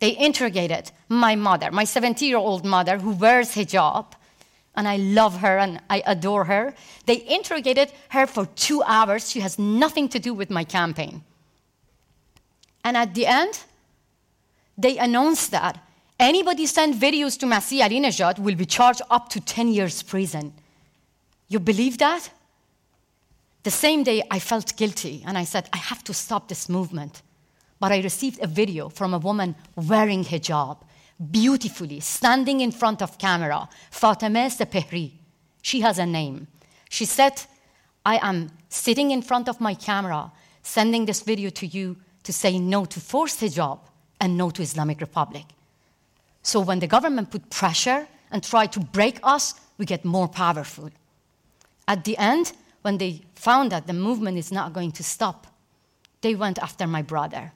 [0.00, 4.12] They interrogated my mother, my 70 year old mother who wears hijab,
[4.76, 6.74] and I love her and I adore her.
[7.06, 9.28] They interrogated her for two hours.
[9.28, 11.24] She has nothing to do with my campaign.
[12.84, 13.64] And at the end,
[14.78, 15.84] they announced that
[16.20, 20.54] anybody send videos to Masih Alinejad will be charged up to 10 years prison.
[21.48, 22.30] You believe that?
[23.64, 27.22] The same day, I felt guilty and I said, I have to stop this movement.
[27.80, 30.78] But I received a video from a woman wearing hijab,
[31.30, 35.12] beautifully, standing in front of camera, Fatemeh Sepehri.
[35.60, 36.46] She has a name.
[36.88, 37.42] She said,
[38.06, 42.58] I am sitting in front of my camera, sending this video to you to say
[42.58, 43.80] no to forced hijab
[44.20, 45.44] and no to Islamic Republic.
[46.42, 50.90] So when the government put pressure and tried to break us, we get more powerful.
[51.86, 52.52] At the end,
[52.82, 55.46] when they found that the movement is not going to stop,
[56.20, 57.52] they went after my brother.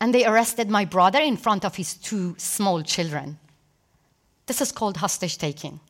[0.00, 3.38] And they arrested my brother in front of his two small children.
[4.46, 5.80] This is called hostage taking.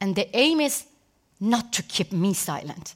[0.00, 0.84] And the aim is
[1.40, 2.94] not to keep me silent,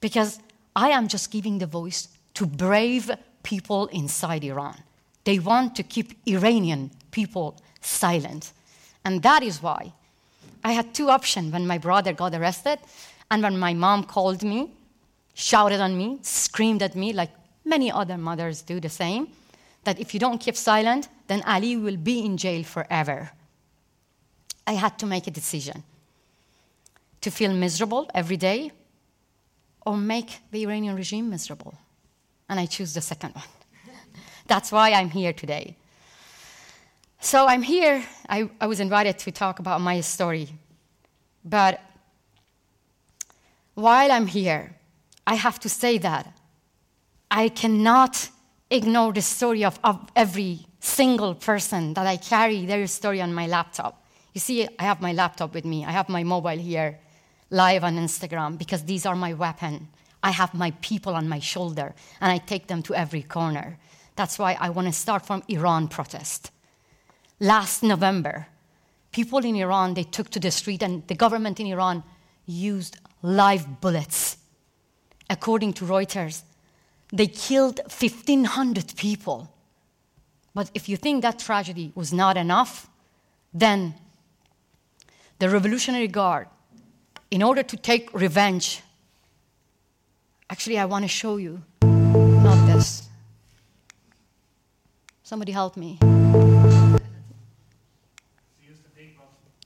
[0.00, 0.38] because
[0.76, 3.10] I am just giving the voice to brave
[3.44, 4.76] people inside Iran.
[5.24, 8.52] They want to keep Iranian people silent.
[9.04, 9.92] And that is why
[10.64, 12.78] I had two options when my brother got arrested
[13.30, 14.70] and when my mom called me,
[15.34, 17.30] shouted on me, screamed at me, like
[17.64, 19.28] many other mothers do the same,
[19.84, 23.30] that if you don't keep silent, then Ali will be in jail forever.
[24.66, 25.82] I had to make a decision
[27.20, 28.72] to feel miserable every day
[29.86, 31.74] or make the Iranian regime miserable
[32.48, 33.44] and I choose the second one.
[34.46, 35.76] That's why I'm here today.
[37.20, 40.48] So I'm here, I, I was invited to talk about my story.
[41.44, 41.80] But
[43.74, 44.76] while I'm here,
[45.26, 46.36] I have to say that
[47.30, 48.28] I cannot
[48.70, 53.46] ignore the story of, of every single person that I carry their story on my
[53.46, 54.04] laptop.
[54.34, 56.98] You see, I have my laptop with me, I have my mobile here,
[57.50, 59.88] live on Instagram, because these are my weapon.
[60.24, 63.78] I have my people on my shoulder and I take them to every corner.
[64.16, 66.50] That's why I want to start from Iran protest.
[67.40, 68.46] Last November,
[69.12, 72.02] people in Iran they took to the street and the government in Iran
[72.46, 74.38] used live bullets.
[75.28, 76.42] According to Reuters,
[77.12, 79.52] they killed 1500 people.
[80.54, 82.88] But if you think that tragedy was not enough,
[83.52, 83.94] then
[85.38, 86.48] the Revolutionary Guard,
[87.30, 88.80] in order to take revenge
[90.54, 91.60] Actually, I want to show you.
[91.82, 93.08] Not this.
[95.24, 95.98] Somebody help me.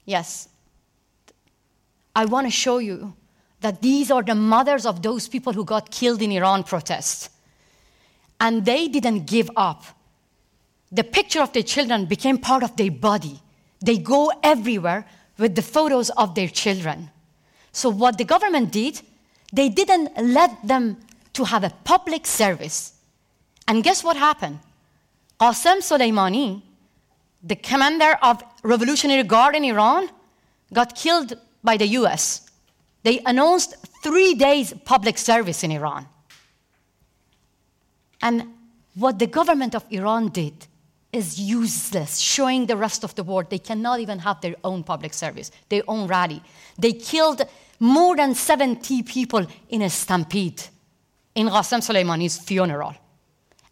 [0.03, 0.49] Yes.
[2.15, 3.13] I want to show you
[3.61, 7.29] that these are the mothers of those people who got killed in Iran protests.
[8.41, 9.83] And they didn't give up.
[10.91, 13.39] The picture of their children became part of their body.
[13.79, 15.05] They go everywhere
[15.37, 17.11] with the photos of their children.
[17.71, 19.01] So, what the government did,
[19.51, 20.97] they didn't let them
[21.33, 22.93] to have a public service.
[23.67, 24.59] And guess what happened?
[25.39, 26.61] Qasem Soleimani,
[27.43, 30.09] the commander of Revolutionary Guard in Iran,
[30.73, 31.33] got killed
[31.63, 32.49] by the US.
[33.03, 36.05] They announced three days public service in Iran.
[38.21, 38.53] And
[38.95, 40.67] what the government of Iran did
[41.11, 45.13] is useless, showing the rest of the world they cannot even have their own public
[45.13, 46.41] service, their own rally.
[46.77, 47.41] They killed
[47.79, 50.61] more than 70 people in a stampede
[51.35, 52.93] in Qasem Soleimani's funeral.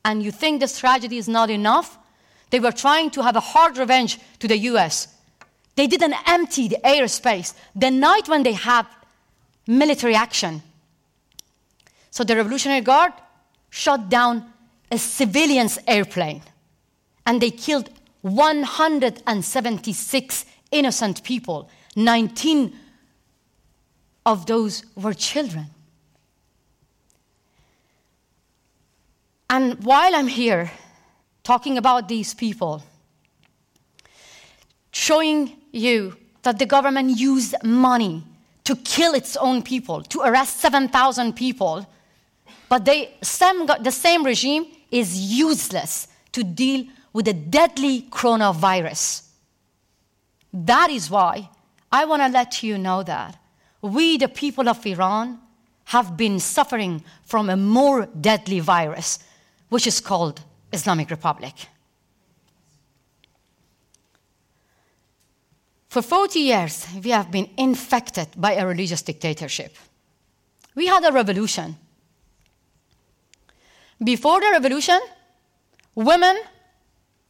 [0.06, 1.98] And you think this tragedy is not enough?
[2.50, 5.10] They were trying to have a hard revenge to the US.
[5.76, 8.86] They didn't empty the airspace the night when they had
[9.68, 10.64] military action.
[12.10, 13.14] So the Revolutionary Guard
[13.70, 14.46] shot down
[14.90, 16.42] a civilian's airplane
[17.26, 17.90] and they killed
[18.22, 21.70] 176 innocent people.
[21.96, 22.74] 19
[24.28, 25.68] of those were children.
[29.50, 30.70] And while I'm here
[31.44, 32.84] talking about these people,
[34.92, 38.22] showing you that the government used money
[38.66, 41.88] to kill its own people, to arrest 7,000 people,
[42.68, 49.24] but they, the same regime is useless to deal with a deadly coronavirus.
[50.52, 51.50] That is why
[51.90, 53.40] I want to let you know that
[53.82, 55.40] we, the people of Iran,
[55.86, 59.20] have been suffering from a more deadly virus
[59.70, 61.54] which is called Islamic Republic.
[65.90, 69.76] For 40 years, we have been infected by a religious dictatorship.
[70.76, 71.78] We had a revolution.
[74.04, 75.00] Before the revolution,
[75.96, 76.38] women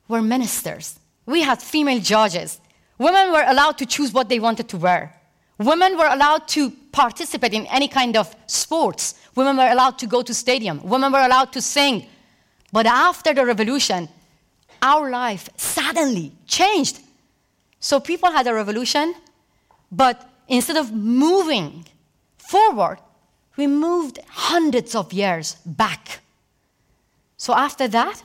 [0.07, 0.99] were ministers.
[1.25, 2.60] We had female judges.
[2.97, 5.16] Women were allowed to choose what they wanted to wear.
[5.58, 9.15] Women were allowed to participate in any kind of sports.
[9.36, 10.82] Women were allowed to go to stadium.
[10.84, 12.06] Women were allowed to sing.
[12.72, 14.10] But after the revolution,
[14.82, 17.00] our life suddenly changed.
[17.80, 19.15] So people had a revolution,
[19.91, 21.86] but instead of moving
[22.38, 23.00] forward,
[23.56, 26.20] we moved hundreds of years back.
[27.38, 28.24] So after that,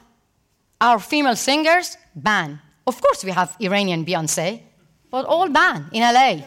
[0.80, 2.58] our female singers banned.
[2.86, 4.60] Of course, we have Iranian Beyonce,
[5.10, 6.42] but all banned in LA.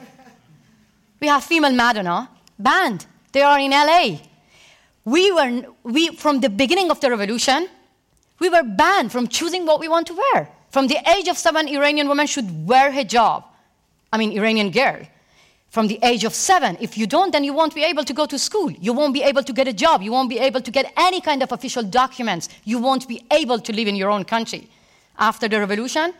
[1.25, 3.07] We have female Madonna banned.
[3.31, 4.19] They are in LA.
[5.05, 7.67] We were, we, from the beginning of the revolution,
[8.37, 10.51] we were banned from choosing what we want to wear.
[10.69, 13.43] From the age of seven, Iranian women should wear hijab.
[14.13, 15.01] I mean, Iranian girl.
[15.69, 18.27] From the age of seven, if you don't, then you won't be able to go
[18.27, 18.69] to school.
[18.69, 20.03] You won't be able to get a job.
[20.03, 22.49] You won't be able to get any kind of official documents.
[22.65, 24.69] You won't be able to live in your own country.
[25.17, 26.13] After the revolution,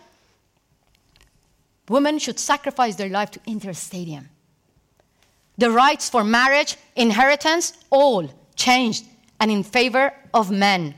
[1.89, 4.29] women should sacrifice their life to enter a stadium.
[5.57, 9.05] The rights for marriage, inheritance, all changed
[9.39, 10.95] and in favor of men.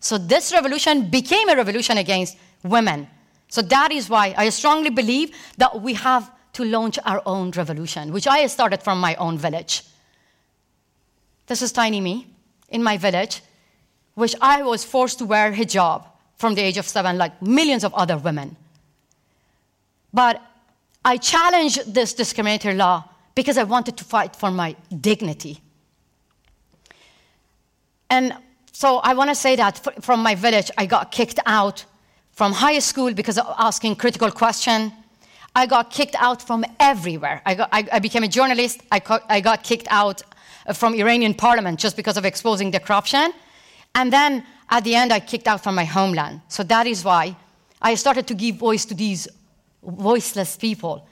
[0.00, 3.08] So this revolution became a revolution against women.
[3.48, 8.12] So that is why I strongly believe that we have to launch our own revolution,
[8.12, 9.82] which I started from my own village.
[11.46, 12.26] This is tiny me
[12.68, 13.42] in my village,
[14.14, 16.04] which I was forced to wear hijab
[16.36, 18.56] from the age of seven, like millions of other women.
[20.12, 20.42] But
[21.04, 23.04] I challenged this discriminatory law
[23.36, 25.60] because I wanted to fight for my dignity.
[28.10, 28.34] And
[28.72, 31.84] so I want to say that from my village, I got kicked out
[32.32, 34.90] from high school because of asking critical questions.
[35.54, 37.40] I got kicked out from everywhere.
[37.46, 38.80] I, got, I, I became a journalist.
[38.90, 40.22] I, co- I got kicked out
[40.66, 43.32] uh, from Iranian parliament just because of exposing the corruption.
[43.94, 46.40] And then at the end, I kicked out from my homeland.
[46.48, 47.36] So that is why
[47.80, 49.28] I started to give voice to these
[49.82, 51.06] voiceless people.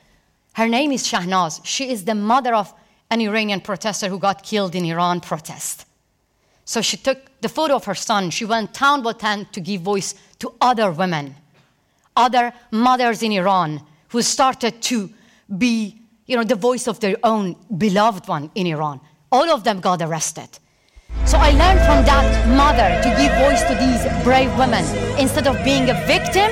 [0.55, 1.61] Her name is Shahnaz.
[1.65, 2.73] She is the mother of
[3.11, 5.87] an Iranian protester who got killed in Iran protest.
[6.65, 8.31] So she took the photo of her son.
[8.31, 11.35] She went town by town to give voice to other women,
[12.17, 15.11] other mothers in Iran who started to
[15.59, 19.01] be you know, the voice of their own beloved one in Iran.
[19.31, 20.49] All of them got arrested.
[21.27, 24.85] So I learned from that mother to give voice to these brave women.
[25.19, 26.51] Instead of being a victim,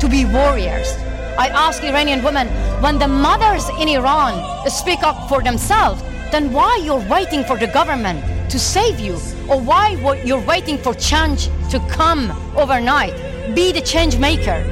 [0.00, 1.05] to be warriors.
[1.38, 2.48] I ask Iranian women,
[2.82, 7.66] when the mothers in Iran speak up for themselves, then why you're waiting for the
[7.66, 9.14] government to save you?
[9.48, 9.90] Or why
[10.24, 13.14] you're waiting for change to come overnight?
[13.54, 14.64] Be the change maker.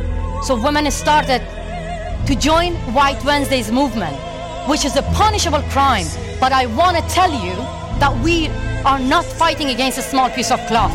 [0.43, 1.41] So women started
[2.27, 4.17] to join White Wednesday's movement,
[4.67, 6.07] which is a punishable crime.
[6.41, 7.55] But I want to tell you
[8.01, 8.49] that we
[8.85, 10.95] are not fighting against a small piece of cloth.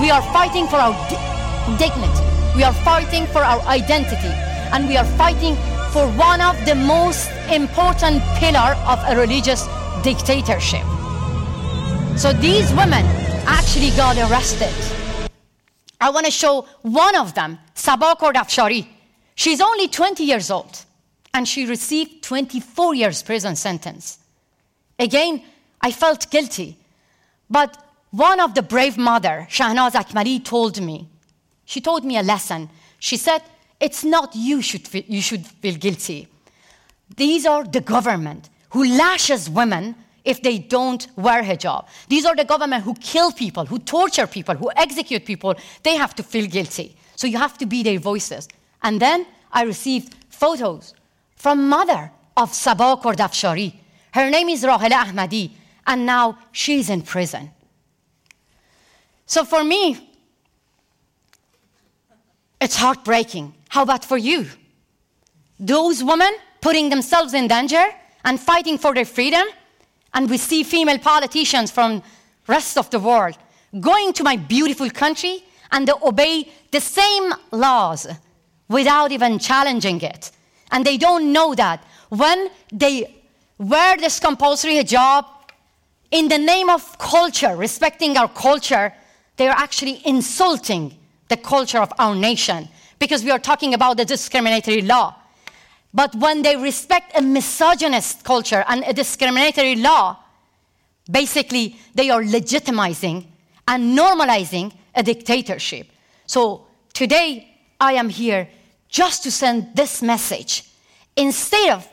[0.00, 2.22] We are fighting for our di- dignity.
[2.56, 4.51] We are fighting for our identity.
[4.72, 5.54] And we are fighting
[5.92, 9.66] for one of the most important pillar of a religious
[10.02, 10.84] dictatorship.
[12.16, 13.04] So these women
[13.46, 14.72] actually got arrested.
[16.00, 18.88] I want to show one of them, Saba Kordafshari.
[19.34, 20.84] She's only 20 years old,
[21.32, 24.18] and she received 24 years prison sentence.
[24.98, 25.42] Again,
[25.80, 26.76] I felt guilty.
[27.48, 27.76] But
[28.10, 31.08] one of the brave mother, Shahnaz Akmali, told me,
[31.64, 32.68] she told me a lesson.
[32.98, 33.42] She said,
[33.82, 36.28] it's not you should feel, you should feel guilty.
[37.16, 41.88] These are the government who lashes women if they don't wear hijab.
[42.08, 45.56] These are the government who kill people, who torture people, who execute people.
[45.82, 46.96] They have to feel guilty.
[47.16, 48.48] So you have to be their voices.
[48.84, 50.94] And then I received photos
[51.34, 53.74] from mother of Saba Kordafshari.
[54.14, 55.50] Her name is Rahela Ahmadi,
[55.88, 57.50] and now she's in prison.
[59.26, 60.08] So for me,
[62.60, 63.54] it's heartbreaking.
[63.72, 64.48] How about for you?
[65.58, 67.82] Those women putting themselves in danger
[68.22, 69.46] and fighting for their freedom,
[70.12, 72.02] and we see female politicians from
[72.46, 73.38] rest of the world
[73.80, 78.06] going to my beautiful country and they obey the same laws
[78.68, 80.32] without even challenging it.
[80.70, 83.24] And they don't know that when they
[83.56, 85.24] wear this compulsory hijab
[86.10, 88.92] in the name of culture, respecting our culture,
[89.38, 90.94] they are actually insulting
[91.28, 92.68] the culture of our nation
[93.02, 95.12] because we are talking about the discriminatory law.
[95.92, 100.18] But when they respect a misogynist culture and a discriminatory law,
[101.10, 103.26] basically they are legitimizing
[103.66, 105.88] and normalizing a dictatorship.
[106.26, 108.48] So today I am here
[108.88, 110.70] just to send this message.
[111.16, 111.88] Instead of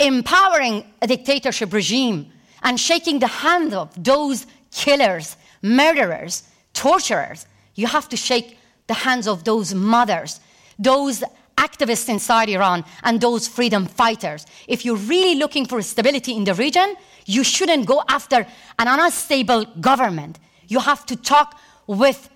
[0.00, 2.32] empowering a dictatorship regime
[2.64, 6.42] and shaking the hand of those killers, murderers,
[6.72, 7.46] torturers,
[7.76, 8.56] you have to shake
[8.90, 10.40] the hands of those mothers,
[10.76, 11.22] those
[11.56, 14.44] activists inside Iran and those freedom fighters.
[14.66, 18.38] If you're really looking for stability in the region, you shouldn't go after
[18.80, 20.40] an unstable government.
[20.66, 22.28] You have to talk with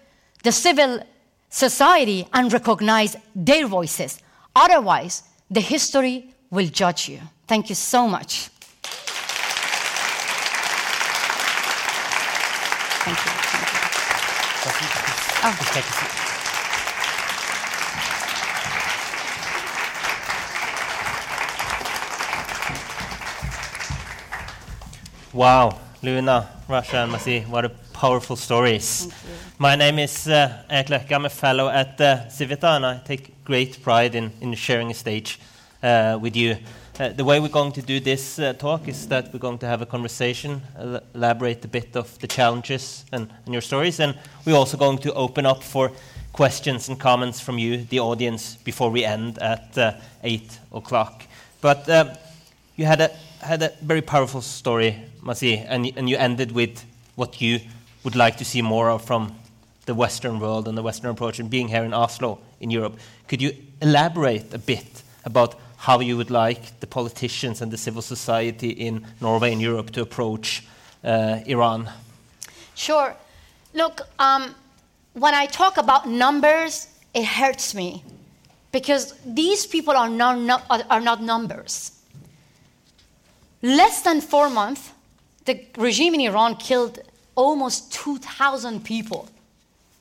[0.45, 1.03] the civil
[1.51, 4.21] society and recognize their voices.
[4.55, 6.17] Otherwise, the history
[6.51, 7.19] will judge you.
[7.49, 8.49] Thank you so much.
[13.05, 13.33] Thank you.
[14.63, 16.11] Thank you.
[16.11, 16.14] Oh.
[25.35, 29.13] Wow, Luna, Rasha, and Masih, what a powerful stories.
[29.59, 33.83] My name is uh, Erik I'm a fellow at uh, Civita, and I take great
[33.83, 35.41] pride in, in sharing a stage
[35.83, 36.57] uh, with you.
[37.01, 39.67] Uh, the way we're going to do this uh, talk is that we're going to
[39.67, 40.63] have a conversation,
[41.17, 44.17] elaborate a bit of the challenges and, and, your stories, and
[44.47, 45.91] we're also going to open up for
[46.33, 51.25] questions and comments from you, the audience, before we end at uh, 8 o'clock.
[51.61, 52.15] But uh,
[52.77, 53.09] you had a,
[53.43, 57.61] had a very powerful story Masih, and, and you ended with what you
[58.03, 59.35] would like to see more of from
[59.87, 62.99] the Western world and the Western approach, and being here in Oslo, in Europe.
[63.29, 68.03] Could you elaborate a bit about how you would like the politicians and the civil
[68.03, 70.65] society in Norway and Europe to approach
[71.03, 71.91] uh, Iran?
[72.75, 73.15] Sure.
[73.75, 74.55] Look, um,
[75.13, 78.03] when I talk about numbers, it hurts me
[78.73, 81.93] because these people are not, are not numbers.
[83.63, 84.91] Less than four months,
[85.45, 87.01] the regime in Iran killed
[87.35, 89.29] almost 2,000 people.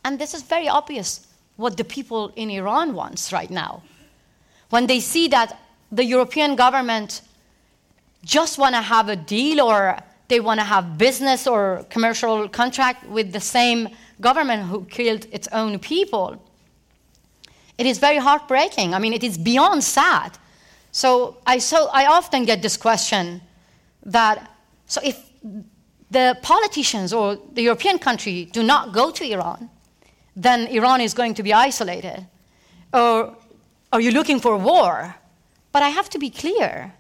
[0.06, 3.84] And this is very obvious what the people in Iran wants right now.
[4.70, 5.60] When they see that
[5.92, 7.22] the European government
[8.26, 13.08] just want to have a deal or they want to have business or commercial contract
[13.08, 13.90] with the same
[14.22, 16.42] government who killed its own people,
[17.78, 18.94] it is very heartbreaking.
[18.94, 20.38] I mean, it is beyond sad.
[20.92, 23.42] So I, so I often get this question
[24.06, 24.50] that,
[24.88, 25.18] so if
[26.12, 29.70] the politicians or the European country do not go to Iran,
[30.36, 32.26] then Iran is going to be isolated.
[32.94, 33.36] Or
[33.92, 35.16] are you looking for war?
[35.72, 36.94] But I have to be clear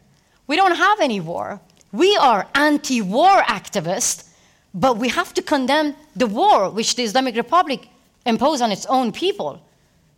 [0.47, 1.61] we don't have any war.
[1.91, 4.29] We are anti war activists,
[4.73, 7.87] but we have to condemn the war which the Islamic Republic
[8.25, 9.61] imposed on its own people.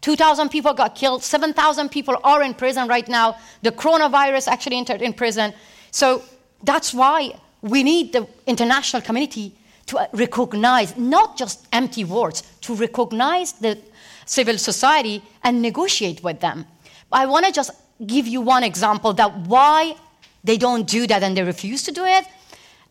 [0.01, 3.37] 2,000 people got killed, 7,000 people are in prison right now.
[3.61, 5.53] The coronavirus actually entered in prison.
[5.91, 6.23] So
[6.63, 9.51] that's why we need the international community
[9.87, 13.77] to uh, recognize not just empty words, to recognize the
[14.25, 16.65] civil society and negotiate with them.
[17.11, 17.71] I want to just
[18.05, 19.95] give you one example that why
[20.43, 22.25] they don't do that and they refuse to do it.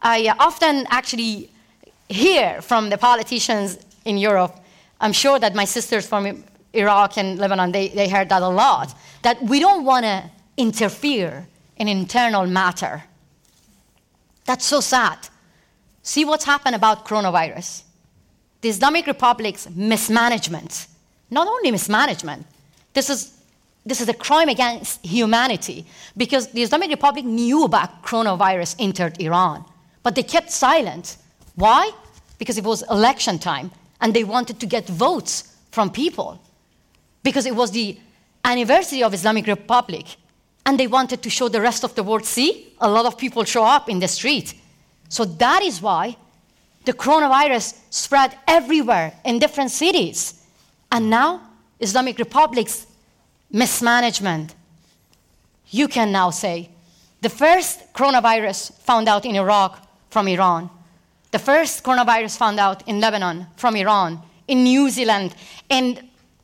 [0.02, 1.50] I uh, often actually
[2.08, 4.58] hear from the politicians in Europe,
[5.00, 8.96] I'm sure that my sisters from Iraq and Lebanon, they, they heard that a lot,
[9.22, 11.46] that we don't want to interfere
[11.76, 13.04] in internal matter
[14.44, 15.18] that's so sad.
[16.02, 17.82] See what's happened about coronavirus.
[18.60, 20.86] the Islamic Republic's mismanagement.
[21.30, 22.46] Not only mismanagement,
[22.94, 23.34] this is,
[23.84, 25.84] this is a crime against humanity
[26.16, 29.66] because the Islamic Republic knew about coronavirus entered Iran,
[30.02, 31.18] but they kept silent.
[31.56, 31.90] Why?
[32.38, 33.70] Because it was election time
[34.00, 36.40] and they wanted to get votes from people
[37.22, 37.98] because it was the
[38.44, 40.16] anniversary of Islamic Republic
[40.66, 43.44] and they wanted to show the rest of the world see a lot of people
[43.44, 44.54] show up in the street.
[45.08, 46.16] So that is why
[46.84, 50.42] the coronavirus spread everywhere in different cities.
[50.90, 51.40] And now
[51.80, 52.86] islamic republic's
[53.50, 54.54] mismanagement.
[55.70, 56.70] You can now say
[57.20, 60.70] the first coronavirus found out in iraq from iran.
[61.30, 64.20] The first coronavirus found out in lebanon from iran.
[64.46, 65.34] In new zealand.
[65.68, 66.02] And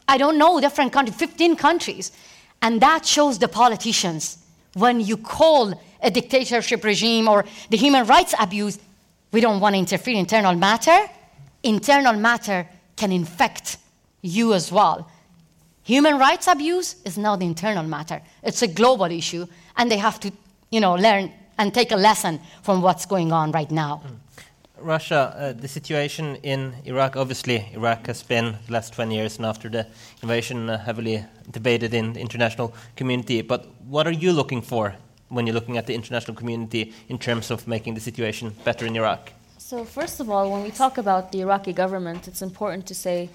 [0.09, 2.13] i don't know different countries 15 countries
[2.63, 4.39] and that shows the politicians
[4.75, 8.79] when you call a dictatorship regime or the human rights abuse,
[9.33, 11.07] we don't want to interfere in internal matter.
[11.63, 13.79] Internal matter can infect
[14.23, 15.11] you as well.
[15.85, 18.21] Human rights abuse is not internal matter.
[18.43, 19.47] It's a global issue,
[19.77, 20.33] and they have to,
[20.71, 24.03] you know, learn and take a lesson from what's going on right now.
[24.05, 24.17] Mm.
[24.83, 29.47] Rasha, uh, the situation in Iraq, obviously, Iraq has been the last 20 years and
[29.47, 29.87] after the
[30.23, 33.43] invasion uh, heavily debated in the international community.
[33.43, 34.95] But what are you looking for
[35.29, 38.97] when you're looking at the international community in terms of making the situation better in
[38.97, 39.33] Iraq?
[39.59, 43.29] So, first of all, when we talk about the Iraqi government, it's important to say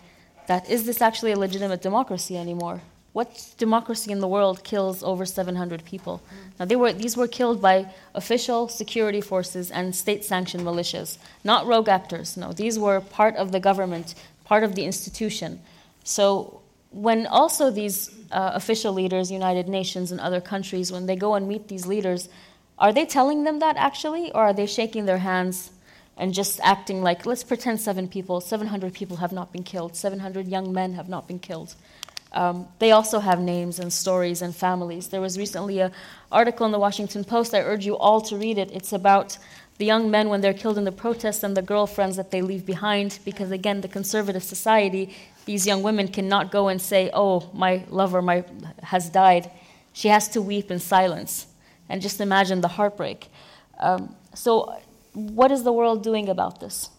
[0.47, 2.81] that is this actually a legitimate democracy anymore?
[3.15, 6.21] What democracy in the world kills over 700 people?
[6.59, 11.65] Now, they were, these were killed by official security forces and state sanctioned militias, not
[11.65, 12.35] rogue actors.
[12.35, 15.61] No, these were part of the government, part of the institution.
[16.03, 16.59] So,
[16.91, 21.47] when also these uh, official leaders, United Nations and other countries, when they go and
[21.47, 22.27] meet these leaders,
[22.77, 25.71] are they telling them that actually, or are they shaking their hands
[26.17, 30.49] and just acting like, let's pretend seven people, 700 people have not been killed, 700
[30.49, 31.75] young men have not been killed?
[32.35, 35.07] Um, they also have names and stories and families.
[35.07, 35.91] There was recently an
[36.31, 37.53] article in the Washington Post.
[37.55, 38.69] I urge you all to read it.
[38.73, 39.37] It's about
[39.77, 42.65] the young men when they're killed in the protests and the girlfriends that they leave
[42.65, 43.19] behind.
[43.23, 45.15] Because again, the conservative society,
[45.45, 48.43] these young women cannot go and say, "Oh, my lover my,
[48.83, 49.49] has died."
[49.93, 51.47] She has to weep in silence,
[51.87, 53.29] and just imagine the heartbreak.
[53.79, 54.75] Um, so,
[55.13, 56.89] what is the world doing about this?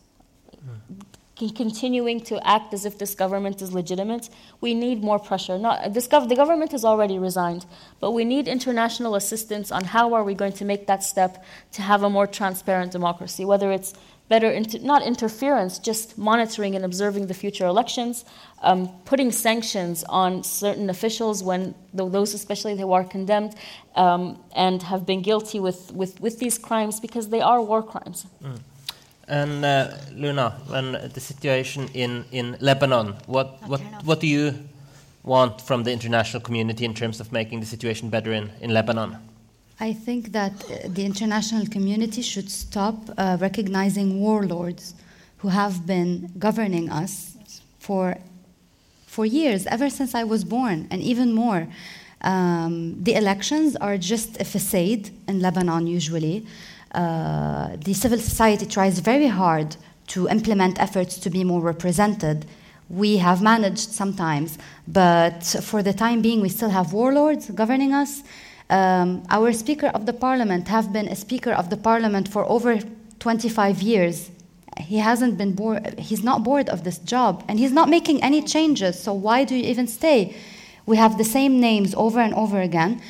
[1.37, 4.31] Continuing to act as if this government is legitimate,
[4.63, 5.59] we need more pressure.
[5.59, 7.67] Not, this gov- the government has already resigned,
[8.01, 11.83] but we need international assistance on how are we going to make that step to
[11.83, 13.93] have a more transparent democracy, whether it's
[14.29, 18.25] better, inter- not interference, just monitoring and observing the future elections,
[18.63, 23.55] um, putting sanctions on certain officials when those especially who are condemned
[23.95, 28.27] um, and have been guilty with, with, with these crimes because they are war crimes.
[28.43, 28.59] Mm.
[29.29, 34.55] And uh, Luna, when the situation in, in Lebanon, what, what, what do you
[35.25, 39.17] want from the international community in terms of making the situation better in, in Lebanon?
[39.81, 44.95] I think that uh, the international community should stop uh, recognizing warlords
[45.39, 47.37] who have been governing us
[47.81, 48.17] for,
[49.07, 51.69] for years, ever since I was born, and even more.
[52.23, 56.47] Um, the elections are just a facade in Lebanon, usually.
[56.97, 59.77] Uh, the civil society tries very hard
[60.07, 62.47] to implement efforts to be more represented.
[62.89, 64.57] We have managed sometimes,
[64.89, 68.23] but for the time being, we still have warlords governing us.
[68.71, 72.79] Um, our Speaker of the Parliament have been a Speaker of the Parliament for over
[73.19, 74.31] 25 years.
[74.79, 75.99] He hasn't been bored.
[75.99, 79.03] He's not bored of this job, and he's not making any changes.
[79.03, 80.35] So why do you even stay?
[80.87, 83.03] We have the same names over and over again.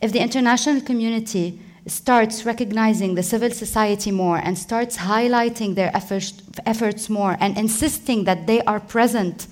[0.00, 6.42] If the international community starts recognizing the civil society more and starts highlighting their efforts,
[6.64, 9.46] efforts more and insisting that they are present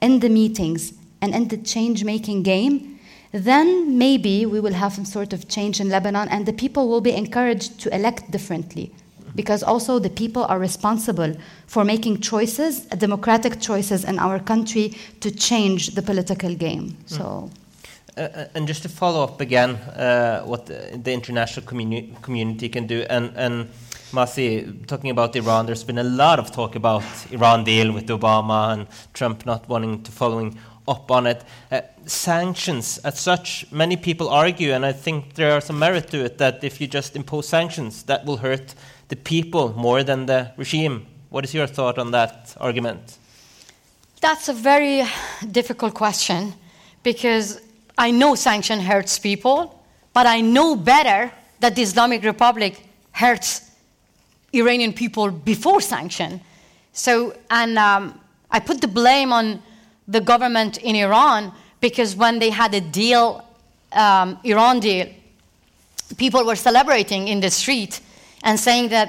[0.00, 2.98] in the meetings and in the change making game,
[3.32, 7.00] then maybe we will have some sort of change in Lebanon and the people will
[7.00, 8.92] be encouraged to elect differently.
[9.34, 11.36] Because also the people are responsible
[11.66, 16.90] for making choices, democratic choices in our country to change the political game.
[16.90, 17.08] Mm.
[17.08, 17.50] So.
[18.18, 22.86] Uh, and just to follow up again, uh, what the, the international communi community can
[22.86, 23.68] do, and, and
[24.12, 28.72] Masih, talking about Iran, there's been a lot of talk about Iran deal with Obama
[28.72, 30.58] and Trump not wanting to following
[30.88, 31.44] up on it.
[31.70, 36.24] Uh, sanctions, as such, many people argue, and I think there are some merit to
[36.24, 38.74] it, that if you just impose sanctions, that will hurt
[39.08, 41.06] the people more than the regime.
[41.28, 43.18] What is your thought on that argument?
[44.20, 45.04] That's a very
[45.52, 46.54] difficult question
[47.04, 47.60] because
[47.98, 49.82] I know sanction hurts people,
[50.14, 52.80] but I know better that the Islamic Republic
[53.10, 53.68] hurts
[54.54, 56.40] Iranian people before sanction.
[56.92, 58.20] So, and um,
[58.50, 59.62] I put the blame on
[60.06, 63.44] the government in Iran because when they had a deal,
[63.92, 65.08] um, Iran deal,
[66.16, 68.00] people were celebrating in the street
[68.44, 69.08] and saying that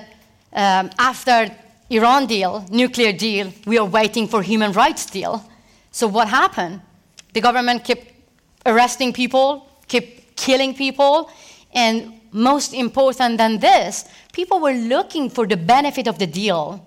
[0.53, 1.55] um, after
[1.89, 5.43] Iran deal, nuclear deal, we are waiting for human rights deal.
[5.91, 6.81] So what happened?
[7.33, 8.08] The government kept
[8.65, 11.29] arresting people, kept killing people,
[11.73, 16.85] and most important than this, people were looking for the benefit of the deal.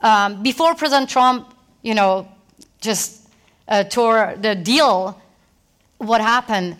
[0.00, 1.52] Um, before President Trump,
[1.82, 2.28] you know,
[2.80, 3.28] just
[3.68, 5.20] uh, tore the deal,
[5.98, 6.76] what happened?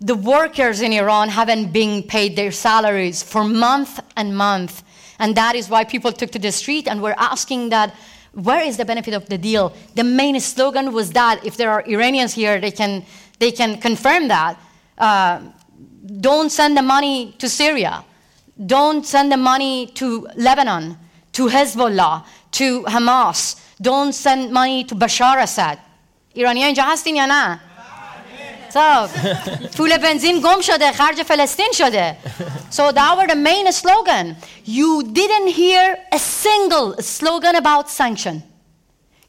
[0.00, 4.82] The workers in Iran haven't been paid their salaries for month and month.
[5.18, 7.94] And that is why people took to the street and were asking that,
[8.32, 9.74] where is the benefit of the deal?
[9.94, 13.04] The main slogan was that, if there are Iranians here, they can,
[13.39, 14.57] they can confirm that.
[14.97, 15.39] Uh,
[16.21, 18.03] don't send the money to Syria.
[18.65, 20.97] Don't send the money to Lebanon,
[21.33, 23.59] to Hezbollah, to Hamas.
[23.81, 25.79] Don't send money to Bashar Assad.
[26.33, 27.59] ایرانی اینجا هستین یا نه؟
[28.75, 29.07] So,
[29.77, 32.17] پول بنزین گم شده خرج فلسطین شده
[32.71, 38.43] So that were the main slogan You didn't hear a single slogan about sanction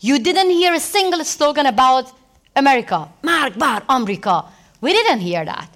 [0.03, 2.07] You didn't hear a single slogan about
[2.56, 4.46] America, Marg Bar, America.
[4.82, 5.70] We didn't hear that.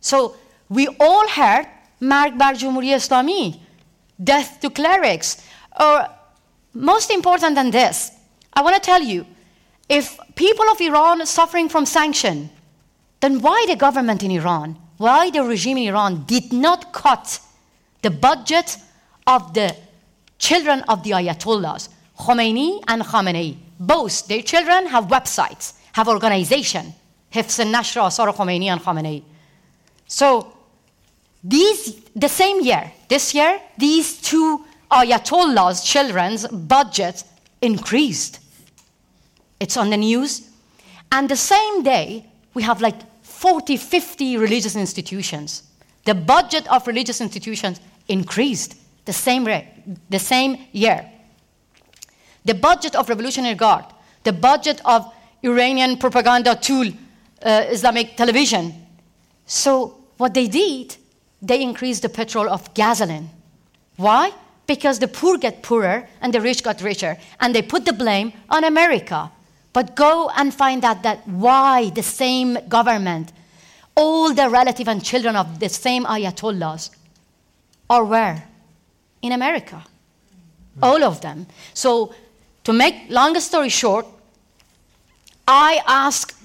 [0.00, 0.36] So
[0.68, 1.66] we all heard
[2.00, 3.58] Marg Bar Jumhuriya Islami,
[4.22, 5.42] death to clerics.
[5.78, 6.08] Or
[6.74, 8.10] most important than this,
[8.52, 9.26] I want to tell you,
[9.88, 12.50] if people of Iran are suffering from sanction,
[13.20, 17.40] then why the government in Iran, why the regime in Iran did not cut
[18.02, 18.76] the budget
[19.26, 19.76] of the
[20.38, 23.56] children of the Ayatollahs, Khomeini and Khamenei?
[23.78, 26.94] Both their children have websites, have organization,
[27.32, 29.22] Hifz al-Nashr Asar Khomeini and Khamenei.
[30.06, 30.52] So
[31.42, 37.24] these, the same year, this year, these two Ayatollahs' children's budget
[37.60, 38.40] increased.
[39.60, 40.48] It's on the news.
[41.12, 45.62] And the same day, we have like 40, 50 religious institutions.
[46.04, 49.44] The budget of religious institutions increased the same,
[50.08, 51.10] the same year.
[52.46, 53.84] The budget of Revolutionary Guard,
[54.22, 56.86] the budget of Iranian propaganda tool,
[57.42, 58.72] uh, Islamic television.
[59.46, 60.96] So what they did,
[61.42, 63.30] they increased the petrol of gasoline.
[63.96, 64.32] Why?
[64.66, 68.32] Because the poor get poorer and the rich got richer, and they put the blame
[68.48, 69.30] on America.
[69.72, 73.32] But go and find out that why the same government,
[73.96, 76.90] all the relative and children of the same ayatollahs
[77.90, 78.44] are where?
[79.20, 79.84] In America.
[80.82, 81.46] All of them.
[81.74, 82.14] So
[82.66, 84.04] to make long story short,
[85.46, 86.35] I ask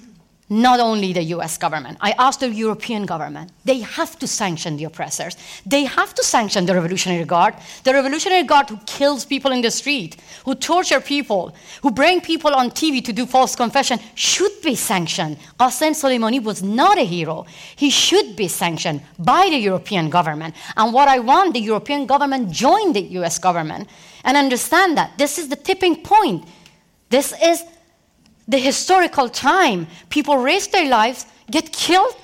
[0.52, 3.50] not only the US government, I ask the European government.
[3.64, 5.36] They have to sanction the oppressors.
[5.64, 7.54] They have to sanction the Revolutionary Guard.
[7.84, 12.54] The Revolutionary Guard who kills people in the street, who torture people, who bring people
[12.54, 15.38] on TV to do false confession should be sanctioned.
[15.58, 17.46] Qasem Soleimani was not a hero.
[17.74, 20.54] He should be sanctioned by the European government.
[20.76, 23.88] And what I want, the European government join the US government
[24.22, 26.44] and understand that this is the tipping point.
[27.08, 27.64] This is
[28.48, 29.86] the historical time.
[30.10, 32.14] People risk their lives, get killed,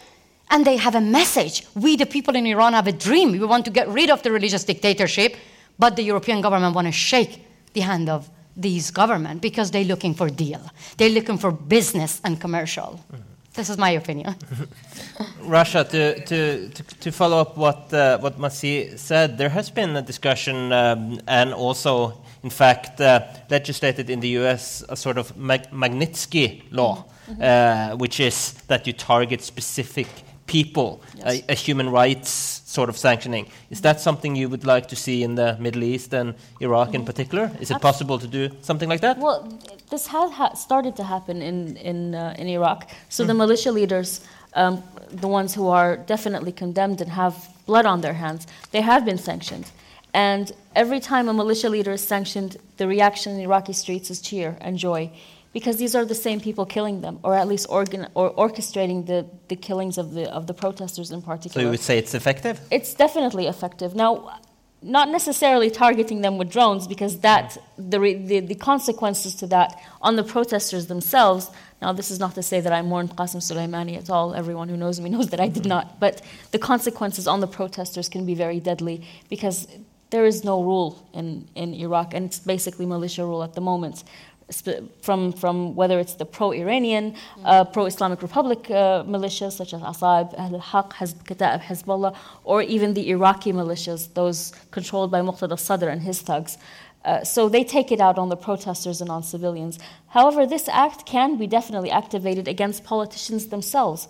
[0.51, 1.67] and they have a message.
[1.75, 3.33] We, the people in Iran, have a dream.
[3.33, 5.37] We want to get rid of the religious dictatorship,
[5.79, 7.45] but the European government want to shake
[7.75, 10.61] the hand of these government because they're looking for deal.
[10.97, 13.01] They're looking for business and commercial.
[13.13, 13.23] Mm-hmm.
[13.55, 14.35] This is my opinion.
[15.43, 19.97] Rasha, to, to, to, to, follow up what, uh, what Masih said, there has been
[19.97, 23.21] a discussion um, and also in fact, uh,
[23.51, 27.93] legislated in the US a sort of Mag Magnitsky law, mm -hmm.
[27.93, 30.07] uh, which is that you target specific
[30.49, 31.43] people, yes.
[31.49, 33.47] a, a, human rights sort of sanctioning.
[33.71, 36.93] Is that something you would like to see in the Middle East and Iraq mm
[36.93, 36.99] -hmm.
[36.99, 37.51] in particular?
[37.61, 39.17] Is it possible to do something like that?
[39.19, 39.41] Well,
[39.91, 42.85] this has ha started to happen in, in, uh, in Iraq.
[43.09, 44.21] So mm the militia leaders,
[44.57, 44.83] um,
[45.21, 47.35] the ones who are definitely condemned and have
[47.67, 49.67] blood on their hands, they have been sanctioned.
[50.15, 54.57] And every time a militia leader is sanctioned, the reaction in Iraqi streets is cheer
[54.61, 55.11] and joy,
[55.53, 59.27] because these are the same people killing them, or at least organ- or orchestrating the,
[59.49, 61.63] the killings of the, of the protesters in particular.
[61.63, 62.61] So you would say it's effective?
[62.71, 63.95] It's definitely effective.
[63.95, 64.41] Now,
[64.81, 70.17] not necessarily targeting them with drones, because that, the, the, the consequences to that on
[70.17, 71.51] the protesters themselves
[71.81, 74.35] now, this is not to say that I mourned Qasem Soleimani at all.
[74.35, 76.01] Everyone who knows me knows that I did not.
[76.01, 79.69] But the consequences on the protesters can be very deadly because
[80.11, 84.05] there is no rule in, in Iraq, and it's basically militia rule at the moment.
[85.03, 89.83] From, from whether it's the pro Iranian, uh, pro Islamic Republic uh, militias such as
[89.83, 95.59] Asa'ib, Ahl Haq, Kata'ib, Hezbollah, or even the Iraqi militias, those controlled by Muqtada al
[95.59, 96.57] Sadr and his thugs.
[97.05, 99.79] Uh, so they take it out on the protesters and on civilians.
[100.09, 104.09] However, this act can be definitely activated against politicians themselves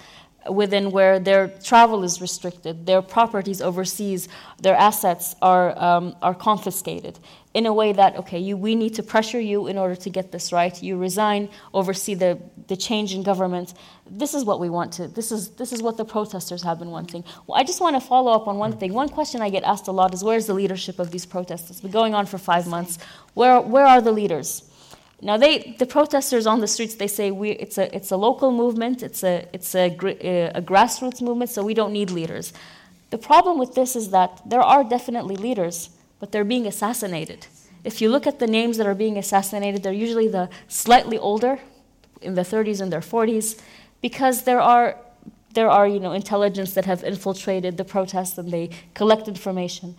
[0.48, 4.28] within where their travel is restricted, their properties overseas,
[4.60, 7.18] their assets are, um, are confiscated
[7.54, 10.30] in a way that, okay, you, we need to pressure you in order to get
[10.30, 10.82] this right.
[10.82, 13.74] You resign, oversee the, the change in government.
[14.08, 16.90] This is what we want to, this is, this is what the protesters have been
[16.90, 17.24] wanting.
[17.46, 18.92] Well, I just want to follow up on one thing.
[18.92, 21.70] One question I get asked a lot is where's the leadership of these protests?
[21.70, 22.98] It's been going on for five months.
[23.34, 24.67] Where, where are the leaders?
[25.20, 28.52] Now, they, the protesters on the streets, they say we, it's, a, it's a local
[28.52, 32.52] movement, it's, a, it's a, uh, a grassroots movement, so we don't need leaders.
[33.10, 35.90] The problem with this is that there are definitely leaders,
[36.20, 37.48] but they're being assassinated.
[37.82, 41.58] If you look at the names that are being assassinated, they're usually the slightly older,
[42.20, 43.60] in their 30s and their 40s,
[44.02, 44.96] because there are,
[45.54, 49.96] there are you know, intelligence that have infiltrated the protests and they collect information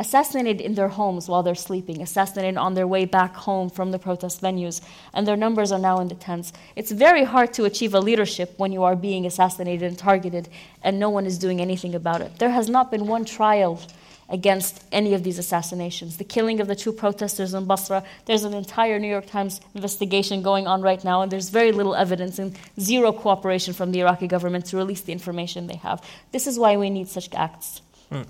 [0.00, 3.98] assassinated in their homes while they're sleeping, assassinated on their way back home from the
[3.98, 4.80] protest venues,
[5.12, 6.52] and their numbers are now in the tens.
[6.76, 10.48] It's very hard to achieve a leadership when you are being assassinated and targeted
[10.82, 12.38] and no one is doing anything about it.
[12.38, 13.80] There has not been one trial
[14.28, 16.18] against any of these assassinations.
[16.18, 20.42] The killing of the two protesters in Basra, there's an entire New York Times investigation
[20.42, 24.26] going on right now, and there's very little evidence and zero cooperation from the Iraqi
[24.26, 26.02] government to release the information they have.
[26.30, 27.80] This is why we need such acts.
[28.10, 28.26] Mm.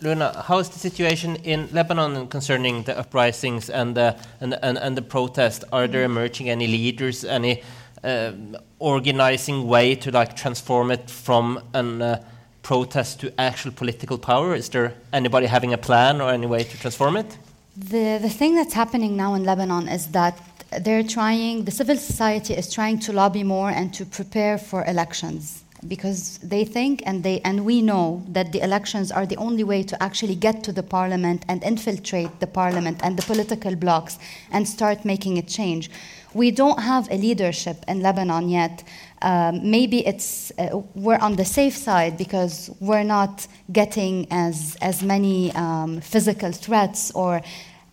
[0.00, 4.96] Luna, how is the situation in Lebanon concerning the uprisings and the, and, and, and
[4.96, 5.64] the protest?
[5.72, 7.62] Are there emerging any leaders, any
[8.04, 8.32] uh,
[8.78, 12.24] organizing way to like transform it from an uh,
[12.62, 14.54] protest to actual political power?
[14.54, 17.38] Is there anybody having a plan or any way to transform it?
[17.76, 20.40] The, the thing that's happening now in Lebanon is that
[20.80, 25.64] they're trying, the civil society is trying to lobby more and to prepare for elections
[25.86, 29.82] because they think and they and we know that the elections are the only way
[29.82, 34.18] to actually get to the parliament and infiltrate the parliament and the political blocs
[34.50, 35.90] and start making a change
[36.34, 38.82] we don't have a leadership in lebanon yet
[39.22, 45.02] um, maybe it's uh, we're on the safe side because we're not getting as as
[45.02, 47.40] many um, physical threats or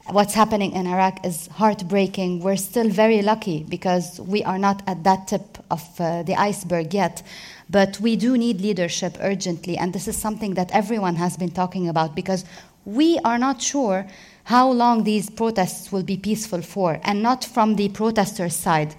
[0.07, 2.39] what's happening in Iraq is heartbreaking.
[2.41, 6.93] We're still very lucky because we are not at that tip of uh, the iceberg
[6.93, 7.23] yet.
[7.69, 11.87] But we do need leadership urgently, and this is something that everyone has been talking
[11.87, 12.45] about because
[12.85, 14.05] we are not sure
[14.45, 18.95] how long these protests will be peaceful for, and not from the protesters' side.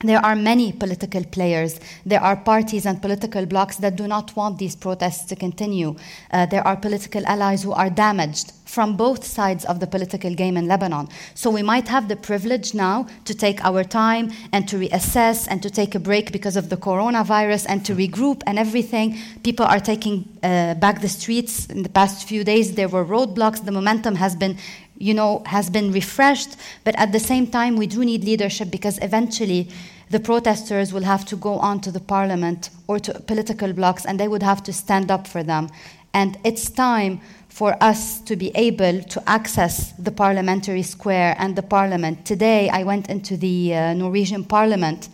[0.00, 1.80] There are many political players.
[2.04, 5.96] There are parties and political blocs that do not want these protests to continue.
[6.30, 10.56] Uh, there are political allies who are damaged from both sides of the political game
[10.56, 11.08] in Lebanon.
[11.34, 15.62] So we might have the privilege now to take our time and to reassess and
[15.62, 19.16] to take a break because of the coronavirus and to regroup and everything.
[19.44, 21.66] People are taking uh, back the streets.
[21.66, 23.64] In the past few days, there were roadblocks.
[23.64, 24.58] The momentum has been
[24.98, 28.98] you know, has been refreshed, but at the same time, we do need leadership because
[29.02, 29.68] eventually
[30.10, 34.20] the protesters will have to go on to the parliament or to political blocs and
[34.20, 35.68] they would have to stand up for them.
[36.12, 41.62] And it's time for us to be able to access the parliamentary square and the
[41.62, 42.24] parliament.
[42.24, 45.08] Today, I went into the uh, Norwegian parliament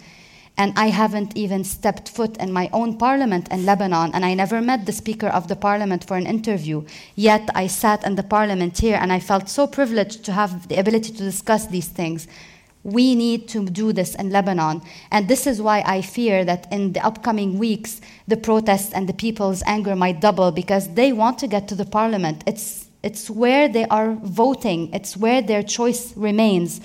[0.60, 4.60] and I haven't even stepped foot in my own parliament in Lebanon, and I never
[4.60, 6.84] met the Speaker of the Parliament for an interview.
[7.14, 10.76] Yet I sat in the parliament here, and I felt so privileged to have the
[10.76, 12.28] ability to discuss these things.
[12.82, 14.82] We need to do this in Lebanon.
[15.10, 19.14] And this is why I fear that in the upcoming weeks, the protests and the
[19.14, 22.44] people's anger might double because they want to get to the parliament.
[22.46, 26.82] It's, it's where they are voting, it's where their choice remains.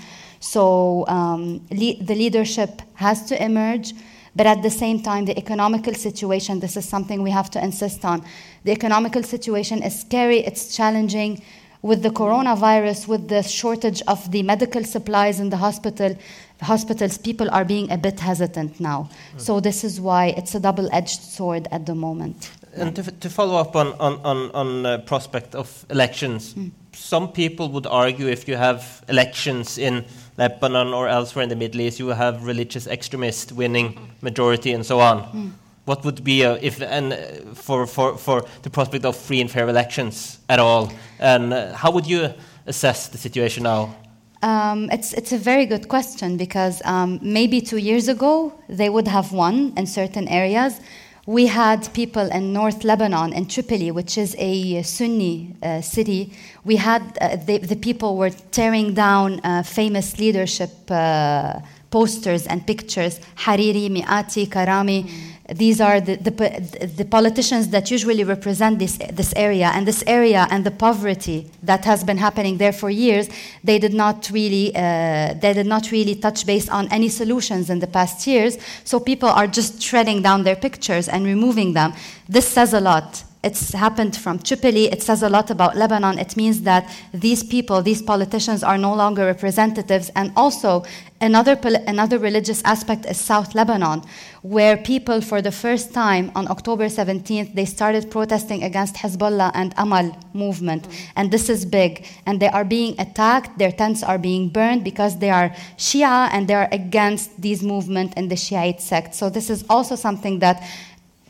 [0.54, 3.94] So um, le- the leadership has to emerge.
[4.36, 8.04] But at the same time, the economical situation, this is something we have to insist
[8.04, 8.24] on.
[8.66, 11.42] The economical situation is scary, it's challenging
[11.82, 16.18] with the coronavirus, with the shortage of the medical supplies in the hospital,
[16.62, 19.08] hospitals, people are being a bit hesitant now.
[19.36, 19.42] Mm.
[19.42, 22.52] So this is why it's a double-edged sword at the moment.
[22.74, 26.72] And to, to follow up on on on, on uh, prospect of elections, mm.
[26.92, 30.04] some people would argue if you have elections in
[30.38, 35.00] Lebanon or elsewhere in the Middle East, you have religious extremists winning majority and so
[35.00, 35.24] on.
[35.24, 35.52] Mm
[35.86, 37.18] what would be a, if and uh,
[37.54, 40.92] for, for, for the prospect of free and fair elections at all?
[41.20, 42.34] And uh, how would you
[42.66, 43.96] assess the situation now?
[44.42, 49.08] Um, it's, it's a very good question because um, maybe two years ago they would
[49.08, 50.80] have won in certain areas.
[51.28, 56.32] We had people in North Lebanon, in Tripoli, which is a Sunni uh, city.
[56.64, 63.20] We had uh, the, people were tearing down uh, famous leadership uh, posters and pictures
[63.38, 65.06] Hariri, Mikati, Karami.
[65.06, 69.72] Mm These are the, the, the politicians that usually represent this, this area.
[69.74, 73.30] And this area and the poverty that has been happening there for years,
[73.64, 77.80] they did not really, uh, they did not really touch base on any solutions in
[77.80, 78.58] the past years.
[78.84, 81.94] So people are just treading down their pictures and removing them.
[82.28, 84.86] This says a lot it's happened from Tripoli.
[84.86, 86.18] It says a lot about Lebanon.
[86.18, 90.10] It means that these people, these politicians, are no longer representatives.
[90.16, 90.84] And also,
[91.22, 94.02] another, another religious aspect is South Lebanon,
[94.42, 99.76] where people, for the first time on October 17th, they started protesting against Hezbollah and
[99.78, 100.90] Amal movement.
[100.90, 101.12] Mm-hmm.
[101.16, 102.08] And this is big.
[102.26, 103.60] And they are being attacked.
[103.60, 108.14] Their tents are being burned because they are Shia and they are against these movement
[108.18, 109.14] and the Shiite sect.
[109.14, 110.64] So this is also something that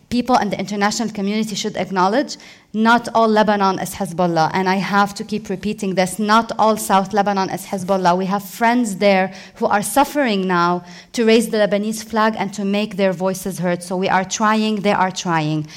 [0.09, 2.37] people and the international community should acknowledge
[2.73, 4.51] not all Lebanon is Hezbollah.
[4.53, 8.17] And I have to keep repeating this not all South Lebanon is Hezbollah.
[8.17, 12.65] We have friends there who are suffering now to raise the Lebanese flag and to
[12.65, 13.81] make their voices heard.
[13.81, 15.67] So we are trying, they are trying.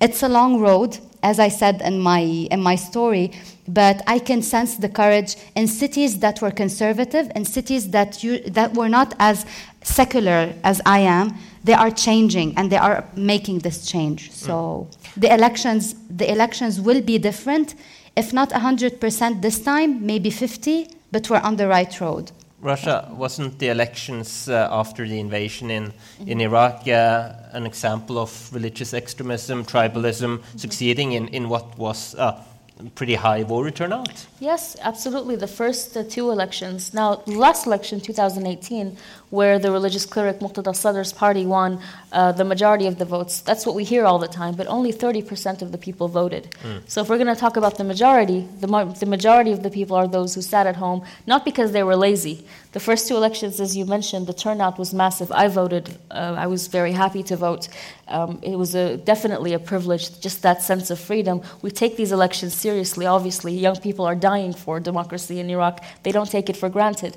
[0.00, 3.32] It's a long road, as I said in my, in my story,
[3.66, 8.40] but I can sense the courage in cities that were conservative, in cities that, you,
[8.50, 9.44] that were not as
[9.82, 14.32] secular as I am they are changing and they are making this change.
[14.32, 15.14] So mm.
[15.16, 17.74] the elections, the elections will be different,
[18.16, 22.32] if not 100% this time, maybe 50, but we're on the right road.
[22.62, 25.92] Rasha wasn't the elections uh, after the invasion in,
[26.26, 32.42] in Iraq uh, an example of religious extremism, tribalism, succeeding in, in what was uh,
[32.94, 34.26] pretty high voter turnout.
[34.40, 35.36] Yes, absolutely.
[35.36, 36.94] The first uh, two elections.
[36.94, 38.96] Now, last election, 2018,
[39.30, 41.80] where the religious cleric Muqtada Sadr's party won
[42.12, 43.40] uh, the majority of the votes.
[43.40, 46.50] That's what we hear all the time, but only 30% of the people voted.
[46.62, 46.88] Mm.
[46.88, 49.70] So if we're going to talk about the majority, the, ma- the majority of the
[49.70, 52.46] people are those who sat at home, not because they were lazy.
[52.72, 55.30] The first two elections, as you mentioned, the turnout was massive.
[55.32, 55.96] I voted.
[56.10, 57.68] Uh, I was very happy to vote.
[58.08, 61.42] Um, it was a, definitely a privilege, just that sense of freedom.
[61.62, 63.52] We take these elections seriously, obviously.
[63.54, 65.84] Young people are dying for democracy in Iraq.
[66.02, 67.16] They don't take it for granted.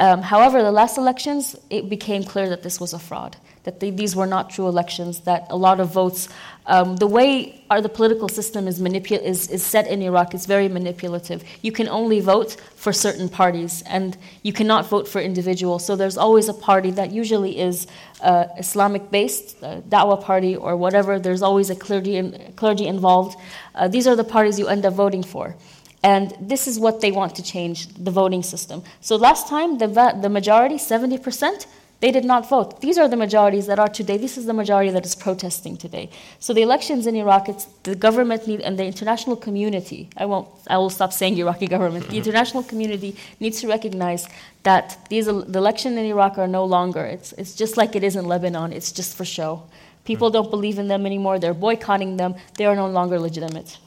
[0.00, 3.90] Um, however, the last elections, it became clear that this was a fraud, that they,
[3.90, 6.28] these were not true elections, that a lot of votes,
[6.66, 10.46] um, the way our, the political system is, manipul- is, is set in Iraq is
[10.46, 11.44] very manipulative.
[11.60, 15.84] You can only vote for certain parties, and you cannot vote for individuals.
[15.84, 17.86] So there's always a party that usually is
[18.22, 21.18] uh, Islamic based, uh, Dawah party or whatever.
[21.18, 23.38] There's always a clergy, in, clergy involved.
[23.74, 25.54] Uh, these are the parties you end up voting for.
[26.02, 28.82] And this is what they want to change the voting system.
[29.00, 29.86] So last time, the,
[30.20, 31.66] the majority, 70%,
[32.02, 32.80] they did not vote.
[32.80, 34.16] These are the majorities that are today.
[34.16, 36.10] This is the majority that is protesting today.
[36.40, 40.10] So the elections in Iraq, it's the government need, and the international community.
[40.16, 40.48] I won't.
[40.66, 42.08] I will stop saying Iraqi government.
[42.08, 44.26] The international community needs to recognize
[44.64, 47.04] that these the elections in Iraq are no longer.
[47.04, 48.72] It's it's just like it is in Lebanon.
[48.72, 49.62] It's just for show.
[50.04, 51.38] People don't believe in them anymore.
[51.38, 52.34] They're boycotting them.
[52.56, 53.78] They are no longer legitimate.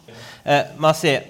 [0.46, 1.28] Uh, Masih,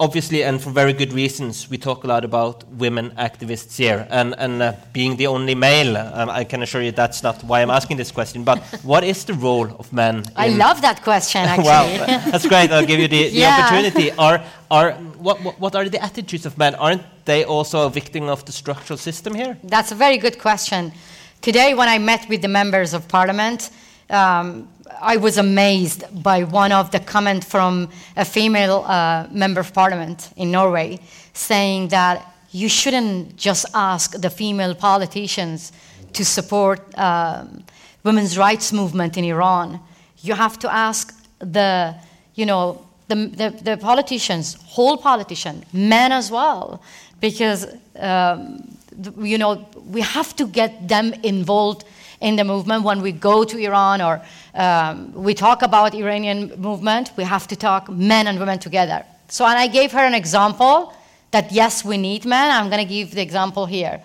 [0.00, 4.06] obviously, and for very good reasons, we talk a lot about women activists here.
[4.10, 7.62] And, and uh, being the only male, um, I can assure you that's not why
[7.62, 8.44] I'm asking this question.
[8.44, 10.24] But what is the role of men?
[10.36, 11.64] I love that question, actually.
[11.64, 11.86] wow,
[12.30, 12.70] that's great.
[12.70, 13.58] I'll give you the, the yeah.
[13.60, 14.12] opportunity.
[14.12, 16.74] Are, are, what, what, what are the attitudes of men?
[16.76, 19.58] Aren't they also a victim of the structural system here?
[19.64, 20.92] That's a very good question.
[21.40, 23.70] Today, when I met with the members of parliament,
[24.10, 24.68] um,
[25.00, 30.32] I was amazed by one of the comment from a female uh, member of parliament
[30.36, 30.98] in Norway
[31.32, 35.72] saying that you shouldn't just ask the female politicians
[36.14, 37.64] to support um,
[38.02, 39.80] women's rights movement in Iran.
[40.22, 41.94] You have to ask the,
[42.34, 46.82] you know, the, the, the politicians, whole politician, men as well,
[47.20, 47.66] because,
[47.98, 48.76] um,
[49.18, 51.84] you know, we have to get them involved
[52.20, 54.20] in the movement when we go to Iran or
[54.54, 59.04] um, we talk about Iranian movement, we have to talk men and women together.
[59.28, 60.92] So, and I gave her an example
[61.30, 62.50] that yes, we need men.
[62.50, 64.02] I'm going to give the example here.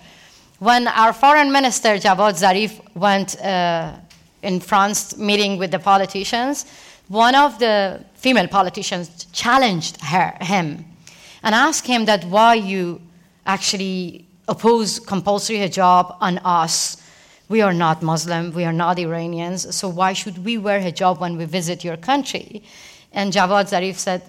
[0.60, 3.94] When our foreign minister Javad Zarif went uh,
[4.42, 6.66] in France meeting with the politicians,
[7.08, 10.86] one of the female politicians challenged her, him
[11.44, 13.02] and asked him that why you
[13.46, 17.03] actually oppose compulsory hijab on us
[17.50, 21.38] we are not Muslim, we are not Iranians, so why should we wear hijab when
[21.38, 22.64] we visit your country?
[23.12, 24.22] And Javad Zarif said,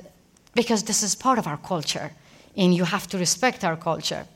[0.54, 2.12] because this is part of our culture,
[2.56, 4.26] and you have to respect our culture.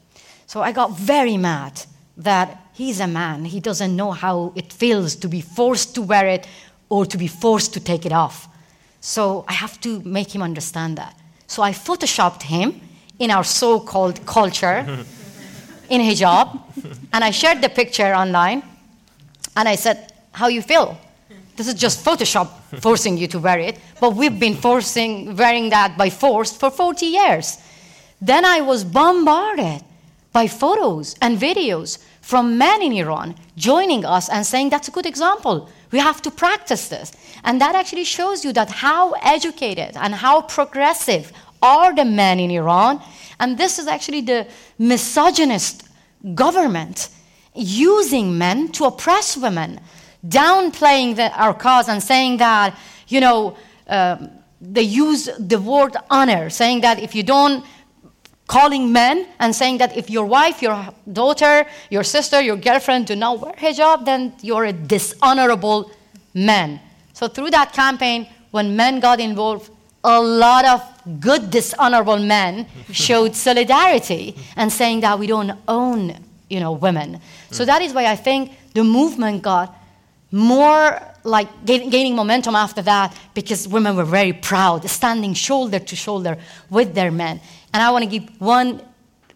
[0.46, 1.82] So I got very mad
[2.16, 6.26] that he's a man, he doesn't know how it feels to be forced to wear
[6.26, 6.46] it
[6.88, 8.48] or to be forced to take it off.
[9.00, 11.14] So I have to make him understand that.
[11.46, 12.80] So I photoshopped him
[13.18, 15.04] in our so called culture
[15.88, 16.60] in hijab,
[17.12, 18.62] and I shared the picture online.
[19.56, 20.98] And I said, How you feel?
[21.56, 22.48] This is just Photoshop
[22.80, 27.06] forcing you to wear it, but we've been forcing wearing that by force for 40
[27.06, 27.58] years.
[28.20, 29.82] Then I was bombarded
[30.32, 35.06] by photos and videos from men in Iran joining us and saying that's a good
[35.06, 35.68] example.
[35.90, 37.12] We have to practice this.
[37.42, 41.32] And that actually shows you that how educated and how progressive
[41.62, 43.00] are the men in Iran.
[43.40, 44.46] And this is actually the
[44.78, 45.88] misogynist
[46.34, 47.08] government
[47.54, 49.80] using men to oppress women
[50.26, 52.76] downplaying the, our cause and saying that,
[53.06, 53.56] you know,
[53.88, 54.30] um,
[54.60, 57.64] they use the word honor, saying that if you don't,
[58.48, 63.14] calling men and saying that if your wife, your daughter, your sister, your girlfriend do
[63.14, 65.90] not wear hijab, then you're a dishonorable
[66.34, 66.80] man.
[67.12, 69.70] So through that campaign, when men got involved,
[70.04, 76.14] a lot of good dishonorable men showed solidarity and saying that we don't own,
[76.48, 77.20] you know, women.
[77.50, 79.74] So that is why I think the movement got
[80.30, 86.38] more like gaining momentum after that because women were very proud, standing shoulder to shoulder
[86.70, 87.40] with their men.
[87.72, 88.82] And I want to give one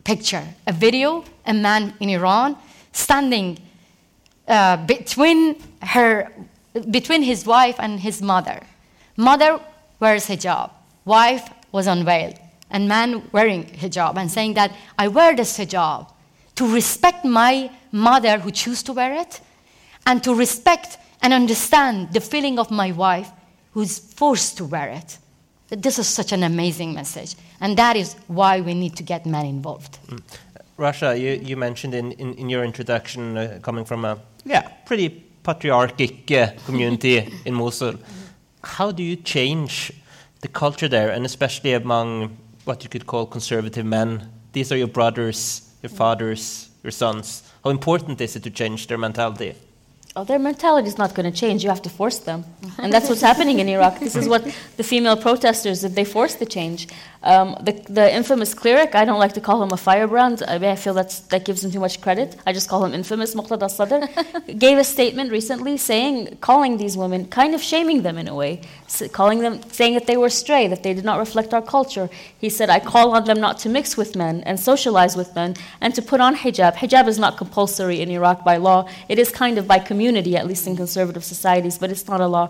[0.05, 2.57] picture a video, a man in Iran
[2.93, 3.59] standing
[4.49, 6.31] uh, between, her,
[6.91, 8.63] between his wife and his mother.
[9.17, 9.61] Mother
[10.03, 10.71] wears hijab,
[11.05, 12.39] wife was unveiled,
[12.71, 16.11] and man wearing hijab and saying that I wear this hijab
[16.57, 19.41] to respect my mother who choose to wear it
[20.05, 23.31] and to respect and understand the feeling of my wife
[23.75, 25.19] who's forced to wear it.
[25.69, 29.47] This is such an amazing message, and that is why we need to get men
[29.47, 29.99] involved.
[30.09, 30.21] Mm.
[30.79, 35.09] Rasha, you, you mentioned in, in, in your introduction uh, coming from a yeah, pretty
[35.43, 37.95] patriarchic uh, community in Mosul.
[38.65, 39.93] How do you change
[40.41, 44.29] the culture there, and especially among what you could call conservative men?
[44.53, 47.43] These are your brothers, your fathers, your sons.
[47.65, 49.55] How important is it to change their mentality?
[50.17, 51.63] oh, their mentality is not going to change.
[51.65, 52.45] You have to force them.
[52.79, 53.99] And that's what's happening in Iraq.
[53.99, 54.45] This is what
[54.77, 56.89] the female protesters, that they force the change.
[57.25, 60.43] Um, the, the, infamous cleric, I don't like to call him a firebrand.
[60.49, 62.37] I, mean, I feel that's, that gives him too much credit.
[62.47, 63.37] I just call him infamous.
[63.37, 64.09] Muqtada Sadr
[64.59, 68.61] gave a statement recently saying, calling these women, kind of shaming them in a way,
[69.13, 72.11] calling them, saying that they were stray, that they did not reflect our culture.
[72.37, 75.55] He said, I call on them not to mix with men and socialize with men
[75.81, 76.75] and to put on hijab.
[76.75, 78.89] Hijab is not compulsory in Iraq by law.
[79.09, 82.27] It is kind of by community, at least in conservative societies, but it's not a
[82.27, 82.49] law.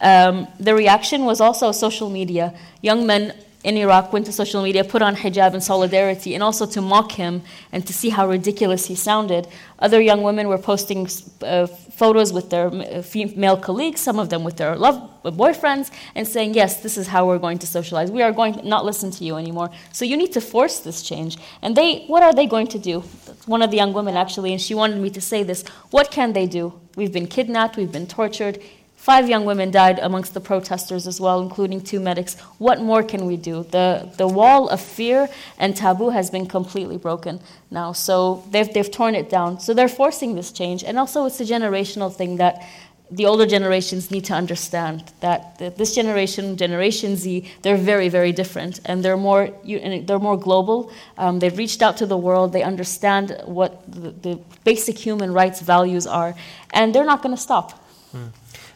[0.00, 2.54] Um, the reaction was also social media.
[2.80, 3.34] Young men
[3.64, 7.12] in Iraq went to social media, put on hijab in solidarity, and also to mock
[7.12, 7.42] him
[7.72, 9.48] and to see how ridiculous he sounded.
[9.78, 11.08] Other young women were posting
[11.42, 15.90] uh, photos with their uh, female colleagues, some of them with their love uh, boyfriends,
[16.14, 18.10] and saying, "Yes, this is how we're going to socialize.
[18.10, 19.70] We are going to not listen to you anymore.
[19.92, 23.00] So you need to force this change." And they, what are they going to do?
[23.46, 25.64] One of the young women actually, and she wanted me to say this.
[25.90, 26.78] What can they do?
[26.96, 27.78] We've been kidnapped.
[27.78, 28.62] We've been tortured
[29.04, 32.40] Five young women died amongst the protesters as well, including two medics.
[32.56, 33.64] What more can we do?
[33.64, 35.28] The, the wall of fear
[35.58, 37.40] and taboo has been completely broken
[37.70, 37.92] now.
[37.92, 39.60] So they've, they've torn it down.
[39.60, 40.82] So they're forcing this change.
[40.84, 42.66] And also, it's a generational thing that
[43.10, 48.80] the older generations need to understand that this generation, Generation Z, they're very, very different,
[48.86, 50.90] and they're more they're more global.
[51.18, 52.54] Um, they've reached out to the world.
[52.54, 56.34] They understand what the, the basic human rights values are,
[56.72, 57.84] and they're not going to stop.
[58.16, 58.30] Mm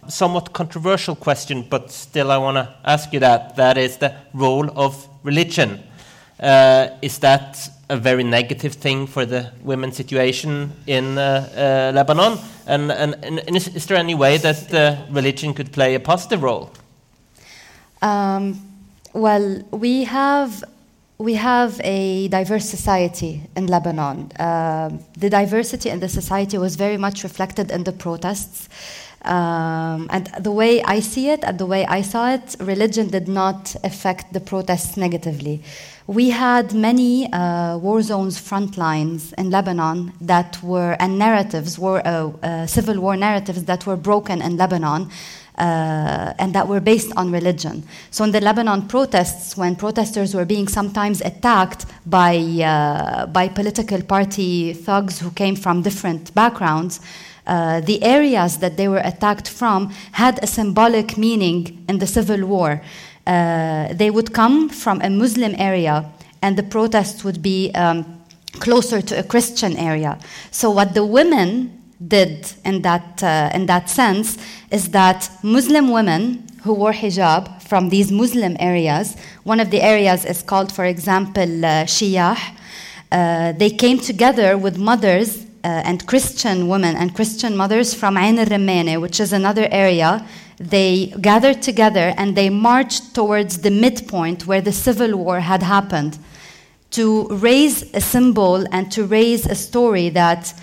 [0.09, 3.57] somewhat controversial question, but still I want to ask you that.
[3.57, 5.83] That is the role of religion.
[6.41, 12.39] Uh, is that a very negative thing for the women's situation in uh, uh, Lebanon?
[12.67, 16.43] And, and, and is, is, there any way that uh, religion could play a positive
[16.43, 16.71] role?
[18.03, 18.61] Um,
[19.13, 20.65] well, we have
[21.19, 24.31] we have a diverse society in Lebanon.
[24.39, 28.69] Uh, the diversity in the society was very much reflected in the protests.
[29.23, 33.27] Um, and the way I see it and the way I saw it, religion did
[33.27, 35.63] not affect the protests negatively.
[36.07, 42.01] We had many uh, war zones front lines in Lebanon that were, and narratives, were,
[42.07, 45.11] uh, uh, civil war narratives that were broken in Lebanon.
[45.59, 47.83] Uh, and that were based on religion.
[48.13, 54.01] So, in the Lebanon protests, when protesters were being sometimes attacked by, uh, by political
[54.01, 57.01] party thugs who came from different backgrounds,
[57.49, 62.47] uh, the areas that they were attacked from had a symbolic meaning in the civil
[62.47, 62.83] war.
[63.27, 66.05] Uh, they would come from a Muslim area,
[66.43, 68.05] and the protests would be um,
[68.61, 70.19] closer to a Christian area.
[70.51, 71.73] So, what the women
[72.07, 74.39] did in that, uh, in that sense
[74.71, 80.25] is that Muslim women who wore hijab from these Muslim areas, one of the areas
[80.25, 82.37] is called, for example, uh, Shiyah,
[83.11, 88.39] uh, they came together with mothers Uh, and Christian women and Christian mothers from Ain
[88.39, 90.27] al which is another area.
[90.57, 96.19] They gathered together and they marched towards the midpoint where the civil war had happened
[96.93, 100.55] to raise a symbol and to raise a story that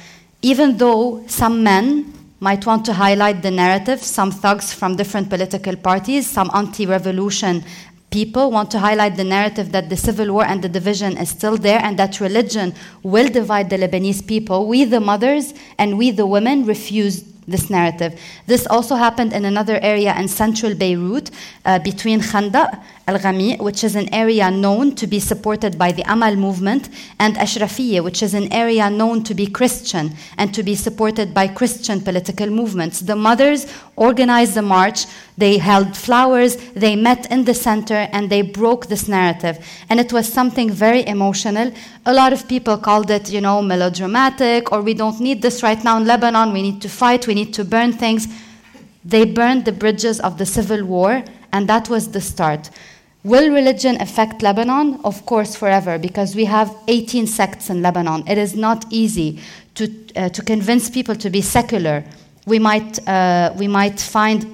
[0.41, 5.75] even though some men might want to highlight the narrative, some thugs from different political
[5.75, 7.63] parties, some anti revolution
[8.15, 11.57] people want to highlight the narrative that the civil war and the division is still
[11.57, 14.69] there and that religion will divide the Lebanese people.
[14.69, 18.17] We, the mothers, and we, the women, refuse this narrative.
[18.47, 21.29] This also happened in another area in central Beirut
[21.65, 26.01] uh, between Khanda Al Ghami, which is an area known to be supported by the
[26.11, 26.89] Amal movement,
[27.19, 31.47] and Ashrafiyya, which is an area known to be Christian and to be supported by
[31.47, 33.01] Christian political movements.
[33.01, 35.05] The mothers organized the march,
[35.37, 39.63] they held flowers, they met in the center, and they broke this narrative.
[39.87, 41.71] And it was something very emotional.
[42.07, 45.83] A lot of people called it, you know, melodramatic, or we don't need this right
[45.83, 48.27] now in Lebanon, we need to fight, we need to burn things.
[49.03, 52.71] They burned the bridges of the civil war, and that was the start.
[53.25, 54.99] Will religion affect Lebanon?
[55.03, 58.23] Of course, forever, because we have 18 sects in Lebanon.
[58.27, 59.39] It is not easy
[59.73, 62.03] to, uh, to convince people to be secular.
[62.45, 64.45] We might, uh, we might find,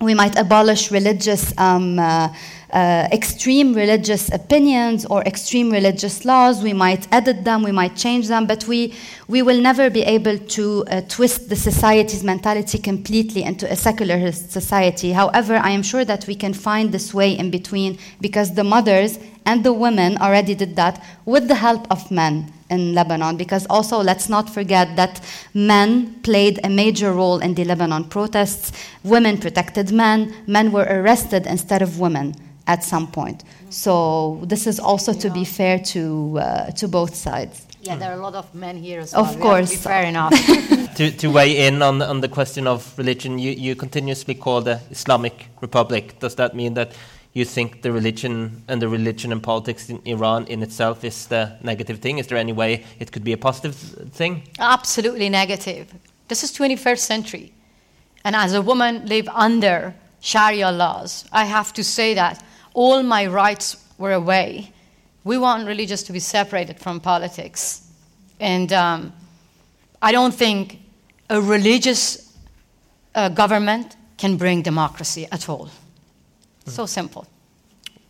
[0.00, 2.30] we might abolish religious um, uh,
[2.72, 6.62] uh, extreme religious opinions or extreme religious laws.
[6.62, 8.94] We might edit them, we might change them, but we,
[9.28, 14.50] we will never be able to uh, twist the society's mentality completely into a secularist
[14.50, 15.12] society.
[15.12, 19.18] However, I am sure that we can find this way in between because the mothers
[19.44, 24.02] and the women already did that with the help of men in Lebanon because also
[24.02, 25.20] let's not forget that
[25.54, 28.72] men played a major role in the Lebanon protests.
[29.04, 32.34] Women protected men, men were arrested instead of women
[32.66, 33.44] at some point.
[33.70, 37.66] So this is also to be fair to uh, to both sides.
[37.82, 39.24] Yeah, there are a lot of men here as well.
[39.24, 40.32] Of course, fair enough.
[40.96, 44.60] to, to weigh in on the, on the question of religion, you, you continuously call
[44.60, 46.18] the Islamic Republic.
[46.18, 46.96] Does that mean that
[47.32, 51.56] you think the religion and the religion and politics in Iran in itself is the
[51.62, 52.18] negative thing?
[52.18, 53.76] Is there any way it could be a positive
[54.12, 54.42] thing?
[54.58, 55.94] Absolutely negative.
[56.26, 57.52] This is 21st century,
[58.24, 62.42] and as a woman live under Sharia laws, I have to say that
[62.76, 64.70] all my rights were away.
[65.24, 67.82] We want religious to be separated from politics.
[68.38, 69.12] And um,
[70.02, 70.78] I don't think
[71.30, 72.36] a religious
[73.14, 75.70] uh, government can bring democracy at all.
[76.66, 76.70] Mm.
[76.70, 77.26] So simple.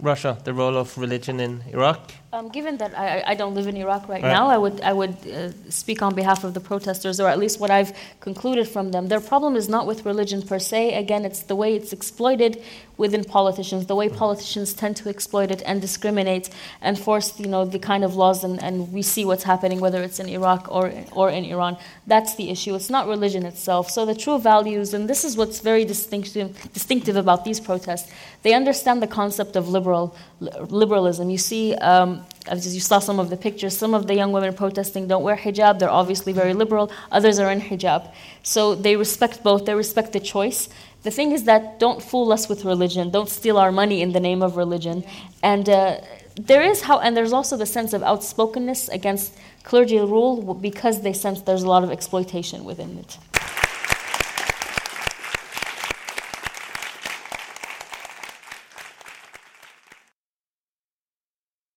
[0.03, 2.13] Rasha, the role of religion in Iraq?
[2.33, 4.29] Um, given that I, I, don't live in Iraq right, right.
[4.29, 7.61] now, I would, I would uh, speak on behalf of the protesters, or at least
[7.61, 9.09] what I've concluded from them.
[9.09, 10.95] Their problem is not with religion per se.
[10.95, 12.63] Again, it's the way it's exploited
[12.97, 16.49] within politicians, the way politicians tend to exploit it and discriminate
[16.81, 20.03] and force, you know, the kind of laws, and, and we see what's happening, whether
[20.03, 21.77] it's in Iraq or, or in Iran.
[22.07, 22.75] That's the issue.
[22.75, 23.91] It's not religion itself.
[23.91, 28.11] So the true values, and this is what's very distinctive, distinctive about these protests,
[28.43, 31.31] they understand the concept of liberal liberalism.
[31.31, 34.55] You see, um, as you saw some of the pictures, some of the young women
[34.55, 35.79] protesting don't wear hijab.
[35.79, 36.93] They're obviously very liberal.
[37.11, 38.13] Others are in hijab.
[38.43, 39.65] So they respect both.
[39.65, 40.69] They respect the choice.
[41.03, 43.11] The thing is that don't fool us with religion.
[43.11, 45.05] Don't steal our money in the name of religion.
[45.43, 46.01] And uh,
[46.35, 49.33] there is how, and there's also the sense of outspokenness against
[49.63, 53.19] clergy rule because they sense there's a lot of exploitation within it.